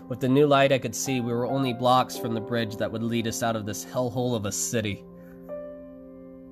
With 0.08 0.20
the 0.20 0.30
new 0.30 0.46
light 0.46 0.72
I 0.72 0.78
could 0.78 0.94
see, 0.94 1.20
we 1.20 1.34
were 1.34 1.48
only 1.48 1.74
blocks 1.74 2.16
from 2.16 2.36
the 2.36 2.42
bridge 2.42 2.78
that 2.78 2.92
would 2.92 3.02
lead 3.02 3.28
us 3.28 3.42
out 3.42 3.56
of 3.56 3.66
this 3.66 3.84
hellhole 3.84 4.36
of 4.36 4.46
a 4.46 4.52
city. 4.52 5.04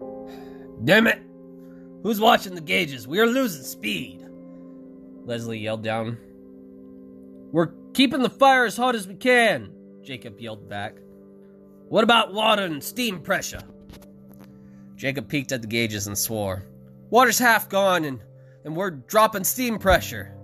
Damn 0.84 1.06
it! 1.06 1.22
Who's 2.02 2.20
watching 2.20 2.56
the 2.56 2.62
gauges? 2.62 3.08
We 3.08 3.20
are 3.20 3.28
losing 3.28 3.64
speed. 3.64 4.26
Leslie 5.26 5.60
yelled 5.60 5.84
down. 5.84 6.18
We're 7.52 7.74
keeping 7.94 8.24
the 8.24 8.30
fire 8.30 8.66
as 8.66 8.76
hot 8.76 8.96
as 8.96 9.08
we 9.08 9.14
can, 9.14 9.72
Jacob 10.02 10.40
yelled 10.40 10.68
back. 10.68 10.98
What 11.88 12.04
about 12.04 12.34
water 12.34 12.64
and 12.64 12.84
steam 12.84 13.20
pressure? 13.20 13.62
Jacob 14.96 15.30
peeked 15.30 15.52
at 15.52 15.62
the 15.62 15.68
gauges 15.68 16.08
and 16.08 16.18
swore. 16.18 16.64
Water's 17.12 17.38
half 17.38 17.70
gone 17.70 18.04
and, 18.06 18.20
and 18.66 18.76
we're 18.76 18.92
dropping 18.92 19.44
steam 19.44 19.78
pressure. 19.78 20.36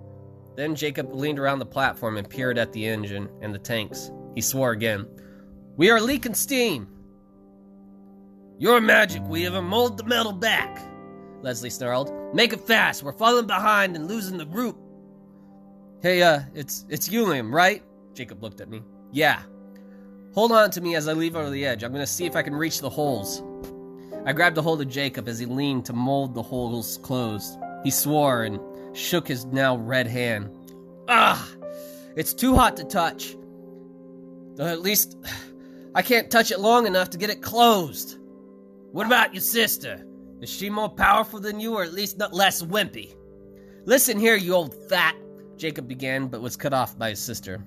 Then 0.56 0.74
Jacob 0.74 1.14
leaned 1.14 1.38
around 1.38 1.58
the 1.58 1.66
platform 1.66 2.16
and 2.16 2.28
peered 2.28 2.58
at 2.58 2.72
the 2.72 2.86
engine 2.86 3.28
and 3.40 3.54
the 3.54 3.58
tanks. 3.58 4.10
He 4.34 4.40
swore 4.40 4.72
again. 4.72 5.06
We 5.76 5.90
are 5.90 6.00
leaking 6.00 6.34
steam. 6.34 6.88
Your 8.58 8.80
magic, 8.80 9.22
we 9.22 9.42
have 9.44 9.62
mold 9.64 9.96
the 9.96 10.04
metal 10.04 10.32
back, 10.32 10.82
Leslie 11.40 11.70
snarled. 11.70 12.12
Make 12.34 12.52
it 12.52 12.60
fast, 12.60 13.02
we're 13.02 13.12
falling 13.12 13.46
behind 13.46 13.96
and 13.96 14.06
losing 14.06 14.36
the 14.36 14.44
group. 14.44 14.76
Hey, 16.02 16.22
uh, 16.22 16.40
it's 16.54 16.84
it's 16.88 17.08
Uillhum, 17.08 17.52
right? 17.52 17.82
Jacob 18.12 18.42
looked 18.42 18.60
at 18.60 18.68
me. 18.68 18.82
Yeah. 19.12 19.40
Hold 20.34 20.52
on 20.52 20.70
to 20.72 20.80
me 20.80 20.94
as 20.94 21.08
I 21.08 21.14
leave 21.14 21.36
over 21.36 21.50
the 21.50 21.64
edge. 21.64 21.82
I'm 21.82 21.92
gonna 21.92 22.06
see 22.06 22.26
if 22.26 22.36
I 22.36 22.42
can 22.42 22.54
reach 22.54 22.80
the 22.80 22.90
holes. 22.90 23.42
I 24.26 24.34
grabbed 24.34 24.58
a 24.58 24.62
hold 24.62 24.82
of 24.82 24.88
Jacob 24.88 25.28
as 25.28 25.38
he 25.38 25.46
leaned 25.46 25.86
to 25.86 25.92
mold 25.92 26.34
the 26.34 26.42
holes 26.42 26.98
closed. 27.02 27.58
He 27.84 27.90
swore 27.90 28.44
and 28.44 28.60
shook 28.96 29.28
his 29.28 29.44
now 29.46 29.76
red 29.76 30.06
hand. 30.06 30.50
Ah, 31.08 31.48
it's 32.16 32.34
too 32.34 32.54
hot 32.54 32.76
to 32.76 32.84
touch. 32.84 33.36
at 34.58 34.80
least 34.80 35.16
I 35.94 36.02
can't 36.02 36.30
touch 36.30 36.50
it 36.50 36.60
long 36.60 36.86
enough 36.86 37.10
to 37.10 37.18
get 37.18 37.30
it 37.30 37.42
closed. 37.42 38.18
What 38.92 39.06
about 39.06 39.34
your 39.34 39.40
sister? 39.40 40.04
Is 40.40 40.48
she 40.48 40.70
more 40.70 40.88
powerful 40.88 41.40
than 41.40 41.60
you, 41.60 41.74
or 41.74 41.82
at 41.82 41.92
least 41.92 42.18
not 42.18 42.32
less 42.32 42.62
wimpy? 42.62 43.14
Listen 43.84 44.18
here, 44.18 44.36
you 44.36 44.54
old 44.54 44.74
fat, 44.88 45.16
Jacob 45.56 45.86
began, 45.86 46.28
but 46.28 46.40
was 46.40 46.56
cut 46.56 46.72
off 46.72 46.98
by 46.98 47.10
his 47.10 47.20
sister. 47.20 47.64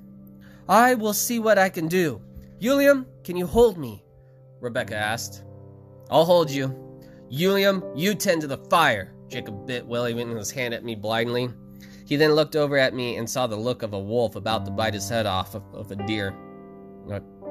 I 0.68 0.96
will 0.96 1.14
see 1.14 1.40
what 1.40 1.58
I 1.58 1.70
can 1.70 1.88
do. 1.88 2.22
Uillhum, 2.62 3.06
can 3.24 3.36
you 3.36 3.46
hold 3.46 3.78
me? 3.78 4.04
Rebecca 4.60 4.96
asked. 4.96 5.44
I'll 6.10 6.26
hold 6.26 6.50
you. 6.50 6.76
Uillhum, 7.32 7.84
you 7.96 8.16
tend 8.16 8.42
to 8.42 8.48
the 8.48 8.58
fire, 8.58 9.13
Jacob 9.34 9.66
bit, 9.66 9.88
waving 9.88 10.38
his 10.38 10.52
hand 10.52 10.76
at 10.76 10.84
me 10.84 10.94
blindly. 10.94 11.50
He 12.06 12.18
then 12.18 12.34
looked 12.34 12.56
over 12.56 12.78
at 12.78 12.94
me 12.94 13.18
and 13.18 13.28
saw 13.28 13.48
the 13.48 13.56
look 13.56 13.82
of 13.82 13.94
a 13.94 14.00
wolf 14.00 14.36
about 14.36 14.64
to 14.66 14.72
bite 14.72 14.94
his 14.94 15.10
head 15.10 15.26
off 15.26 15.56
of, 15.56 15.64
of 15.74 15.90
a 15.90 15.96
deer. 15.96 16.36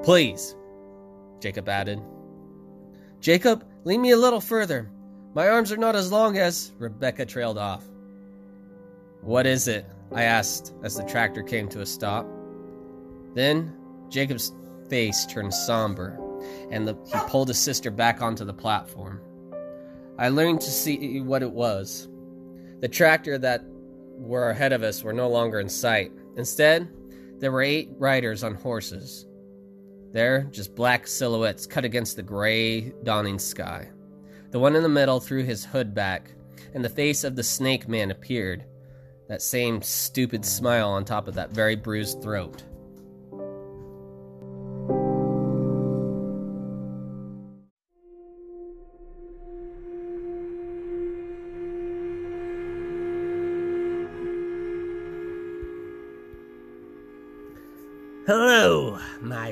Please, 0.05 0.55
Jacob 1.41 1.69
added. 1.69 2.01
Jacob, 3.19 3.65
lean 3.83 4.01
me 4.01 4.13
a 4.13 4.17
little 4.17 4.41
further. 4.41 4.93
My 5.35 5.49
arms 5.49 5.73
are 5.73 5.77
not 5.77 5.97
as 5.97 6.13
long 6.13 6.39
as. 6.39 6.71
Rebecca 6.79 7.27
trailed 7.27 7.59
off. 7.59 7.85
What 9.21 9.45
is 9.45 9.67
it? 9.67 9.85
I 10.13 10.23
asked 10.23 10.75
as 10.85 10.97
the 10.97 11.03
tractor 11.03 11.43
came 11.43 11.69
to 11.71 11.81
a 11.81 11.87
stop. 11.87 12.29
Then 13.35 13.77
Jacob's 14.09 14.53
face 14.89 15.27
turned 15.27 15.53
somber, 15.53 16.17
and 16.71 16.87
the, 16.87 16.95
he 17.07 17.19
pulled 17.29 17.49
his 17.49 17.59
sister 17.59 17.91
back 17.91 18.23
onto 18.23 18.45
the 18.45 18.55
platform. 18.55 19.21
I 20.19 20.29
learned 20.29 20.61
to 20.61 20.71
see 20.71 21.21
what 21.21 21.43
it 21.43 21.51
was. 21.51 22.09
The 22.81 22.89
tractor 22.89 23.39
that 23.39 23.65
were 24.19 24.51
ahead 24.51 24.73
of 24.73 24.83
us 24.83 25.03
were 25.03 25.13
no 25.13 25.29
longer 25.29 25.61
in 25.61 25.69
sight. 25.69 26.13
Instead, 26.37 26.89
there 27.39 27.51
were 27.53 27.63
eight 27.63 27.91
riders 27.99 28.45
on 28.45 28.55
horses. 28.55 29.27
There, 30.13 30.43
just 30.51 30.75
black 30.75 31.07
silhouettes 31.07 31.67
cut 31.67 31.85
against 31.85 32.17
the 32.17 32.23
gray, 32.23 32.93
dawning 33.03 33.39
sky. 33.39 33.89
The 34.51 34.59
one 34.59 34.77
in 34.77 34.83
the 34.83 34.89
middle 34.89 35.21
threw 35.21 35.43
his 35.43 35.65
hood 35.65 35.95
back, 35.95 36.31
and 36.75 36.85
the 36.85 36.91
face 36.91 37.25
of 37.25 37.35
the 37.35 37.43
snake 37.43 37.89
man 37.89 38.11
appeared. 38.11 38.65
That 39.29 39.41
same 39.41 39.81
stupid 39.81 40.45
smile 40.45 40.91
on 40.91 41.05
top 41.05 41.27
of 41.27 41.35
that 41.35 41.51
very 41.51 41.75
bruised 41.75 42.23
throat. 42.23 42.63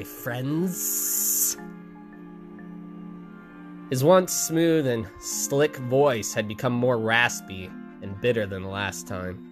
My 0.01 0.05
friends. 0.05 1.59
His 3.91 4.03
once 4.03 4.33
smooth 4.33 4.87
and 4.87 5.07
slick 5.19 5.77
voice 5.77 6.33
had 6.33 6.49
become 6.49 6.73
more 6.73 6.97
raspy 6.97 7.71
and 8.01 8.19
bitter 8.23 8.47
than 8.47 8.63
the 8.63 8.69
last 8.71 9.07
time. 9.07 9.47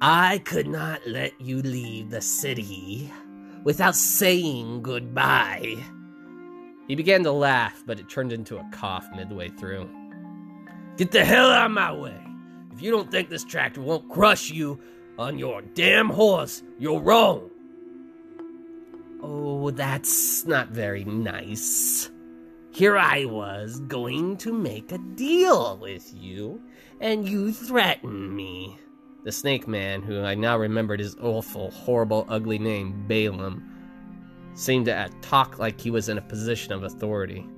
I 0.00 0.38
could 0.38 0.66
not 0.66 1.06
let 1.06 1.40
you 1.40 1.62
leave 1.62 2.10
the 2.10 2.20
city 2.20 3.12
without 3.62 3.94
saying 3.94 4.82
goodbye. 4.82 5.76
He 6.88 6.96
began 6.96 7.22
to 7.22 7.30
laugh, 7.30 7.80
but 7.86 8.00
it 8.00 8.08
turned 8.08 8.32
into 8.32 8.58
a 8.58 8.68
cough 8.72 9.06
midway 9.14 9.50
through. 9.50 9.88
Get 10.96 11.12
the 11.12 11.24
hell 11.24 11.48
out 11.48 11.66
of 11.66 11.72
my 11.72 11.92
way. 11.92 12.20
If 12.72 12.82
you 12.82 12.90
don't 12.90 13.08
think 13.08 13.28
this 13.28 13.44
tractor 13.44 13.82
won't 13.82 14.10
crush 14.10 14.50
you 14.50 14.80
on 15.16 15.38
your 15.38 15.62
damn 15.62 16.10
horse, 16.10 16.64
you're 16.76 17.00
wrong. 17.00 17.50
Oh, 19.26 19.70
that's 19.70 20.44
not 20.44 20.68
very 20.68 21.02
nice. 21.02 22.10
Here 22.70 22.98
I 22.98 23.24
was 23.24 23.80
going 23.80 24.36
to 24.38 24.52
make 24.52 24.92
a 24.92 24.98
deal 24.98 25.78
with 25.78 26.12
you, 26.14 26.60
and 27.00 27.26
you 27.26 27.50
threaten 27.50 28.36
me. 28.36 28.78
The 29.24 29.32
snake 29.32 29.66
man, 29.66 30.02
who 30.02 30.20
I 30.20 30.34
now 30.34 30.58
remembered 30.58 31.00
his 31.00 31.16
awful, 31.22 31.70
horrible, 31.70 32.26
ugly 32.28 32.58
name, 32.58 33.06
Balaam, 33.08 33.64
seemed 34.52 34.84
to 34.86 35.08
talk 35.22 35.58
like 35.58 35.80
he 35.80 35.90
was 35.90 36.10
in 36.10 36.18
a 36.18 36.22
position 36.22 36.74
of 36.74 36.82
authority. 36.82 37.48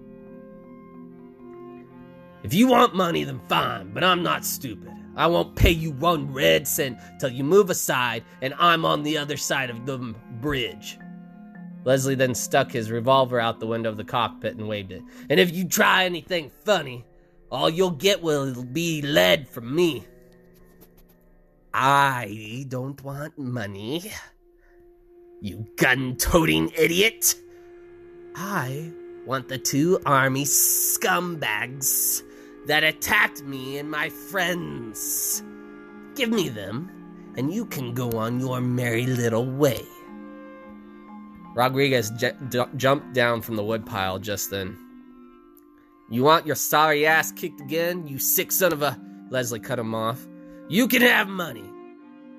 If 2.44 2.54
you 2.54 2.68
want 2.68 2.94
money, 2.94 3.24
then 3.24 3.40
fine, 3.48 3.92
but 3.92 4.04
I'm 4.04 4.22
not 4.22 4.44
stupid. 4.44 4.92
I 5.16 5.26
won't 5.26 5.56
pay 5.56 5.72
you 5.72 5.90
one 5.90 6.32
red 6.32 6.68
cent 6.68 6.98
till 7.18 7.30
you 7.30 7.42
move 7.42 7.70
aside 7.70 8.22
and 8.40 8.54
I'm 8.56 8.84
on 8.84 9.02
the 9.02 9.18
other 9.18 9.36
side 9.36 9.70
of 9.70 9.84
the 9.84 9.98
bridge. 10.40 10.98
Leslie 11.86 12.16
then 12.16 12.34
stuck 12.34 12.72
his 12.72 12.90
revolver 12.90 13.38
out 13.38 13.60
the 13.60 13.66
window 13.68 13.88
of 13.88 13.96
the 13.96 14.02
cockpit 14.02 14.56
and 14.56 14.66
waved 14.66 14.90
it. 14.90 15.04
And 15.30 15.38
if 15.38 15.54
you 15.54 15.68
try 15.68 16.04
anything 16.04 16.50
funny, 16.64 17.04
all 17.48 17.70
you'll 17.70 17.92
get 17.92 18.20
will 18.20 18.64
be 18.64 19.02
lead 19.02 19.48
from 19.48 19.72
me. 19.72 20.04
I 21.72 22.66
don't 22.66 23.00
want 23.04 23.38
money. 23.38 24.10
You 25.40 25.64
gun 25.76 26.16
toting 26.16 26.72
idiot. 26.76 27.36
I 28.34 28.90
want 29.24 29.46
the 29.46 29.58
two 29.58 30.00
army 30.04 30.42
scumbags 30.42 32.22
that 32.66 32.82
attacked 32.82 33.44
me 33.44 33.78
and 33.78 33.88
my 33.88 34.08
friends. 34.08 35.40
Give 36.16 36.30
me 36.30 36.48
them, 36.48 36.90
and 37.36 37.54
you 37.54 37.64
can 37.64 37.94
go 37.94 38.10
on 38.10 38.40
your 38.40 38.60
merry 38.60 39.06
little 39.06 39.48
way. 39.48 39.84
Rodriguez 41.56 42.10
j- 42.10 42.34
jumped 42.76 43.14
down 43.14 43.40
from 43.40 43.56
the 43.56 43.64
woodpile 43.64 44.18
just 44.18 44.50
then. 44.50 44.76
You 46.10 46.22
want 46.22 46.46
your 46.46 46.54
sorry 46.54 47.06
ass 47.06 47.32
kicked 47.32 47.62
again, 47.62 48.06
you 48.06 48.18
sick 48.18 48.52
son 48.52 48.74
of 48.74 48.82
a. 48.82 49.00
Leslie 49.30 49.58
cut 49.58 49.78
him 49.78 49.94
off. 49.94 50.24
You 50.68 50.86
can 50.86 51.00
have 51.00 51.28
money, 51.28 51.64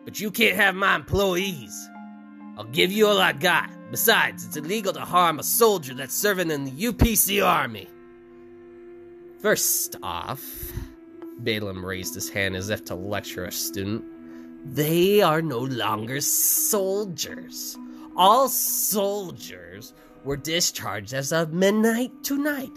but 0.06 0.20
you 0.20 0.30
can't 0.30 0.56
have 0.56 0.76
my 0.76 0.96
employees. 0.96 1.90
I'll 2.58 2.66
give 2.66 2.92
you 2.92 3.08
all 3.08 3.18
I 3.18 3.34
got. 3.34 3.72
Besides, 3.90 4.46
it's 4.46 4.56
illegal 4.56 4.94
to 4.94 5.02
harm 5.02 5.40
a 5.40 5.44
soldier 5.44 5.96
that's 5.96 6.14
serving 6.14 6.52
in 6.52 6.66
the 6.66 6.72
UPC 6.72 7.44
Army. 7.44 7.88
First 9.42 9.96
off, 10.04 10.72
Balaam 11.40 11.84
raised 11.84 12.14
his 12.14 12.30
hand 12.30 12.56
as 12.56 12.70
if 12.70 12.86
to 12.86 12.96
lecture 12.96 13.46
a 13.46 13.52
student. 13.52 14.06
They 14.64 15.22
are 15.22 15.42
no 15.42 15.60
longer 15.60 16.22
soldiers 16.22 17.78
all 18.18 18.50
soldiers 18.50 19.94
were 20.24 20.36
discharged 20.36 21.14
as 21.14 21.32
of 21.32 21.54
midnight 21.54 22.12
tonight. 22.24 22.72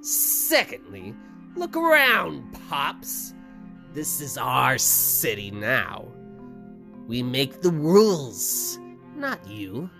Secondly, 0.00 1.14
look 1.54 1.76
around, 1.76 2.42
Pops. 2.68 3.34
This 3.92 4.20
is 4.20 4.38
our 4.38 4.78
city 4.78 5.50
now. 5.50 6.06
We 7.06 7.22
make 7.22 7.60
the 7.60 7.70
rules, 7.70 8.78
not 9.14 9.46
you, 9.46 9.90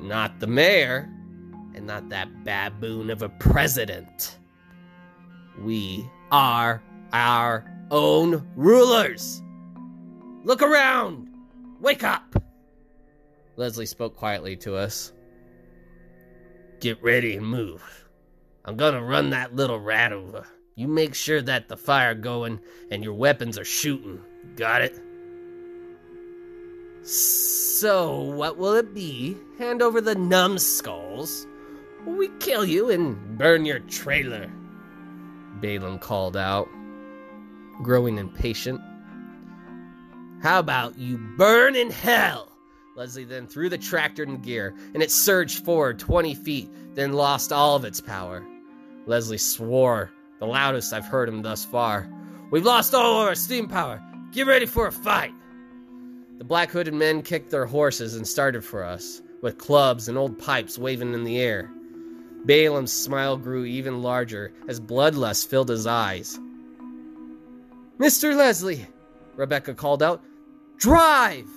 not 0.00 0.40
the 0.40 0.46
mayor, 0.46 1.08
and 1.74 1.86
not 1.86 2.08
that 2.10 2.44
baboon 2.44 3.10
of 3.10 3.22
a 3.22 3.28
president. 3.28 4.38
We 5.60 6.08
are 6.30 6.82
our 7.12 7.64
own 7.90 8.46
rulers. 8.56 9.42
Look 10.44 10.62
around! 10.62 11.28
Wake 11.80 12.04
up! 12.04 12.42
Leslie 13.56 13.86
spoke 13.86 14.16
quietly 14.16 14.56
to 14.56 14.76
us. 14.76 15.12
Get 16.80 17.02
ready 17.02 17.36
and 17.36 17.46
move. 17.46 17.82
I'm 18.64 18.76
gonna 18.76 19.02
run 19.02 19.30
that 19.30 19.54
little 19.54 19.78
rat 19.78 20.12
over. 20.12 20.46
You 20.74 20.88
make 20.88 21.14
sure 21.14 21.42
that 21.42 21.68
the 21.68 21.76
fire 21.76 22.14
going 22.14 22.60
and 22.90 23.04
your 23.04 23.14
weapons 23.14 23.58
are 23.58 23.64
shooting. 23.64 24.20
Got 24.56 24.82
it? 24.82 24.98
So, 27.04 28.20
what 28.20 28.56
will 28.56 28.74
it 28.74 28.94
be? 28.94 29.36
Hand 29.58 29.82
over 29.82 30.00
the 30.00 30.14
numbskulls? 30.14 31.46
We 32.06 32.28
kill 32.38 32.64
you 32.64 32.90
and 32.90 33.36
burn 33.36 33.64
your 33.64 33.80
trailer? 33.80 34.50
Balaam 35.60 35.98
called 35.98 36.36
out, 36.36 36.68
growing 37.82 38.18
impatient. 38.18 38.80
How 40.42 40.58
about 40.58 40.96
you 40.96 41.18
burn 41.36 41.76
in 41.76 41.90
hell? 41.90 42.51
Leslie 42.94 43.24
then 43.24 43.46
threw 43.46 43.70
the 43.70 43.78
tractor 43.78 44.22
in 44.22 44.42
gear, 44.42 44.74
and 44.92 45.02
it 45.02 45.10
surged 45.10 45.64
forward 45.64 45.98
20 45.98 46.34
feet, 46.34 46.68
then 46.94 47.14
lost 47.14 47.50
all 47.50 47.74
of 47.74 47.86
its 47.86 48.02
power. 48.02 48.44
Leslie 49.06 49.38
swore, 49.38 50.10
the 50.38 50.46
loudest 50.46 50.92
I've 50.92 51.06
heard 51.06 51.28
him 51.28 51.40
thus 51.40 51.64
far. 51.64 52.06
We've 52.50 52.66
lost 52.66 52.94
all 52.94 53.22
of 53.22 53.28
our 53.28 53.34
steam 53.34 53.66
power. 53.66 54.02
Get 54.32 54.46
ready 54.46 54.66
for 54.66 54.86
a 54.86 54.92
fight. 54.92 55.32
The 56.36 56.44
black 56.44 56.70
hooded 56.70 56.92
men 56.92 57.22
kicked 57.22 57.50
their 57.50 57.64
horses 57.64 58.14
and 58.14 58.28
started 58.28 58.62
for 58.62 58.84
us, 58.84 59.22
with 59.40 59.56
clubs 59.56 60.08
and 60.08 60.18
old 60.18 60.38
pipes 60.38 60.78
waving 60.78 61.14
in 61.14 61.24
the 61.24 61.40
air. 61.40 61.70
Balaam's 62.44 62.92
smile 62.92 63.38
grew 63.38 63.64
even 63.64 64.02
larger 64.02 64.52
as 64.68 64.80
bloodlust 64.80 65.46
filled 65.46 65.70
his 65.70 65.86
eyes. 65.86 66.38
Mr. 67.98 68.36
Leslie, 68.36 68.86
Rebecca 69.36 69.72
called 69.72 70.02
out, 70.02 70.22
drive! 70.76 71.48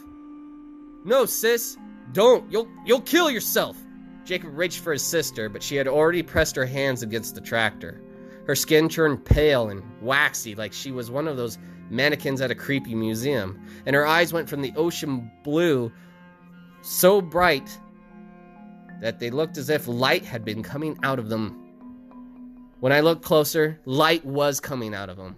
No, 1.05 1.27
sis, 1.27 1.77
don't. 2.13 2.51
You'll 2.51 2.67
you'll 2.83 3.01
kill 3.01 3.29
yourself. 3.29 3.77
Jacob 4.25 4.57
reached 4.57 4.79
for 4.79 4.91
his 4.91 5.03
sister, 5.03 5.49
but 5.49 5.61
she 5.61 5.75
had 5.75 5.87
already 5.87 6.23
pressed 6.23 6.55
her 6.55 6.65
hands 6.65 7.03
against 7.03 7.35
the 7.35 7.41
tractor. 7.41 8.01
Her 8.47 8.55
skin 8.55 8.89
turned 8.89 9.23
pale 9.23 9.69
and 9.69 9.83
waxy 10.01 10.55
like 10.55 10.73
she 10.73 10.91
was 10.91 11.11
one 11.11 11.27
of 11.27 11.37
those 11.37 11.59
mannequins 11.91 12.41
at 12.41 12.49
a 12.49 12.55
creepy 12.55 12.95
museum, 12.95 13.63
and 13.85 13.95
her 13.95 14.07
eyes 14.07 14.33
went 14.33 14.49
from 14.49 14.63
the 14.63 14.73
ocean 14.75 15.31
blue 15.43 15.91
so 16.81 17.21
bright 17.21 17.79
that 19.01 19.19
they 19.19 19.29
looked 19.29 19.57
as 19.57 19.69
if 19.69 19.87
light 19.87 20.25
had 20.25 20.43
been 20.43 20.63
coming 20.63 20.97
out 21.03 21.19
of 21.19 21.29
them. 21.29 21.61
When 22.79 22.91
I 22.91 23.01
looked 23.01 23.23
closer, 23.23 23.79
light 23.85 24.25
was 24.25 24.59
coming 24.59 24.95
out 24.95 25.09
of 25.09 25.17
them. 25.17 25.37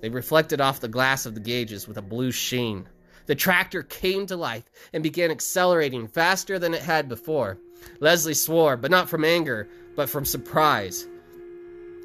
They 0.00 0.08
reflected 0.08 0.60
off 0.60 0.80
the 0.80 0.88
glass 0.88 1.26
of 1.26 1.34
the 1.34 1.40
gauges 1.40 1.86
with 1.86 1.96
a 1.96 2.02
blue 2.02 2.32
sheen. 2.32 2.88
The 3.26 3.34
tractor 3.34 3.82
came 3.82 4.26
to 4.26 4.36
life 4.36 4.70
and 4.92 5.02
began 5.02 5.30
accelerating 5.30 6.08
faster 6.08 6.58
than 6.58 6.74
it 6.74 6.82
had 6.82 7.08
before. 7.08 7.58
Leslie 8.00 8.34
swore, 8.34 8.76
but 8.76 8.90
not 8.90 9.08
from 9.08 9.24
anger, 9.24 9.68
but 9.96 10.08
from 10.08 10.24
surprise. 10.24 11.06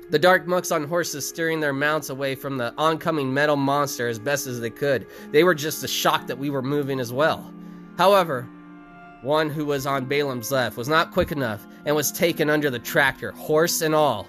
The 0.10 0.20
dark 0.20 0.46
monks 0.46 0.72
on 0.72 0.84
horses 0.84 1.28
steering 1.28 1.62
their 1.62 1.74
mounts 1.74 2.10
away 2.10 2.36
from 2.36 2.58
the 2.58 2.74
oncoming 2.78 3.34
metal 3.34 3.56
monster 3.56 4.10
as 4.10 4.20
best 4.20 4.46
as 4.46 4.60
they 4.60 4.70
could. 4.70 5.08
They 5.32 5.44
were 5.44 5.56
just 5.56 5.84
as 5.84 5.90
shocked 5.90 6.28
that 6.28 6.38
we 6.38 6.50
were 6.50 6.62
moving 6.62 7.00
as 7.00 7.14
well. 7.14 7.54
However, 7.98 8.48
one 9.22 9.50
who 9.50 9.66
was 9.66 9.86
on 9.86 10.06
Balaam's 10.06 10.52
left 10.52 10.76
was 10.76 10.90
not 10.90 11.12
quick 11.12 11.32
enough 11.32 11.66
and 11.86 11.96
was 11.96 12.12
taken 12.12 12.50
under 12.50 12.70
the 12.70 12.80
tractor, 12.80 13.32
horse 13.32 13.82
and 13.82 13.96
all. 13.96 14.28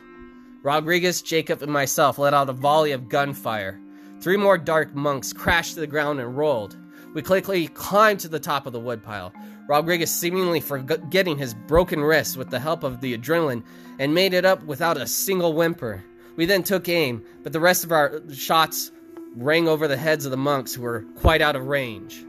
Rodriguez, 0.63 1.23
Jacob, 1.23 1.63
and 1.63 1.73
myself 1.73 2.19
let 2.19 2.35
out 2.35 2.49
a 2.49 2.53
volley 2.53 2.93
of 2.93 3.09
gunfire. 3.09 3.81
Three 4.21 4.37
more 4.37 4.59
dark 4.59 4.95
monks 4.95 5.33
crashed 5.33 5.75
to 5.75 5.81
the 5.81 5.87
ground 5.89 6.21
and 6.21 6.37
rolled. 6.37 6.77
We 7.15 7.23
quickly 7.23 7.69
climbed 7.69 8.21
to 8.21 8.29
the 8.29 8.41
top 8.41 8.67
of 8.67 8.73
the 8.73 8.81
woodpile. 8.81 9.33
Rodriguez 9.69 10.11
seemingly 10.11 10.61
forgetting 10.61 11.39
his 11.39 11.55
broken 11.55 12.03
wrist 12.03 12.37
with 12.37 12.51
the 12.51 12.59
help 12.59 12.83
of 12.83 13.01
the 13.01 13.17
adrenaline 13.17 13.63
and 13.99 14.15
made 14.15 14.35
it 14.35 14.45
up 14.45 14.63
without 14.65 14.97
a 14.97 15.07
single 15.07 15.53
whimper. 15.53 16.03
We 16.37 16.47
then 16.47 16.63
took 16.63 16.89
aim, 16.89 17.25
but 17.43 17.53
the 17.53 17.61
rest 17.61 17.85
of 17.85 17.93
our 17.93 18.21
shots 18.33 18.91
rang 19.37 19.69
over 19.69 19.89
the 19.89 19.97
heads 19.97 20.25
of 20.25 20.31
the 20.31 20.37
monks 20.37 20.75
who 20.75 20.83
were 20.83 21.05
quite 21.17 21.43
out 21.43 21.57
of 21.57 21.67
range. 21.67 22.25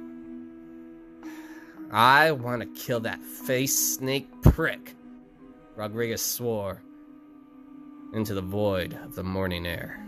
I 1.91 2.32
want 2.32 2.62
to 2.62 2.82
kill 2.82 3.02
that 3.02 3.22
face 3.22 3.96
snake 3.96 4.28
prick, 4.41 4.96
Rodriguez 5.76 6.22
swore 6.22 6.82
into 8.13 8.34
the 8.34 8.41
void 8.41 8.93
of 9.04 9.15
the 9.15 9.24
morning 9.24 9.65
air. 9.65 10.04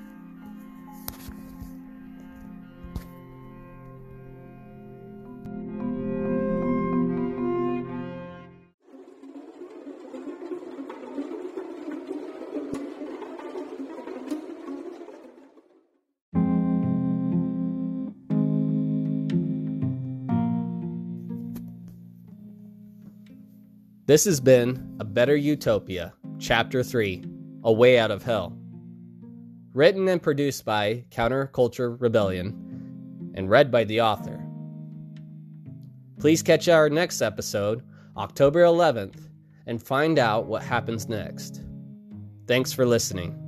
This 24.16 24.24
has 24.24 24.40
been 24.40 24.96
A 25.02 25.04
Better 25.04 25.36
Utopia, 25.36 26.14
Chapter 26.40 26.84
3 26.84 27.26
A 27.66 27.74
Way 27.74 28.00
Out 28.00 28.12
of 28.12 28.24
Hell. 28.24 28.58
Written 29.74 30.08
and 30.08 30.24
produced 30.24 30.64
by 30.64 31.04
Counterculture 31.12 32.00
Rebellion 32.00 33.34
and 33.36 33.50
read 33.50 33.70
by 33.70 33.84
the 33.84 34.00
author. 34.00 34.42
Please 36.18 36.42
catch 36.42 36.70
our 36.70 36.90
next 36.90 37.22
episode, 37.22 37.84
October 38.16 38.62
11th, 38.62 39.28
and 39.66 39.84
find 39.84 40.18
out 40.18 40.46
what 40.46 40.64
happens 40.64 41.10
next. 41.10 41.66
Thanks 42.48 42.72
for 42.72 42.86
listening. 42.86 43.45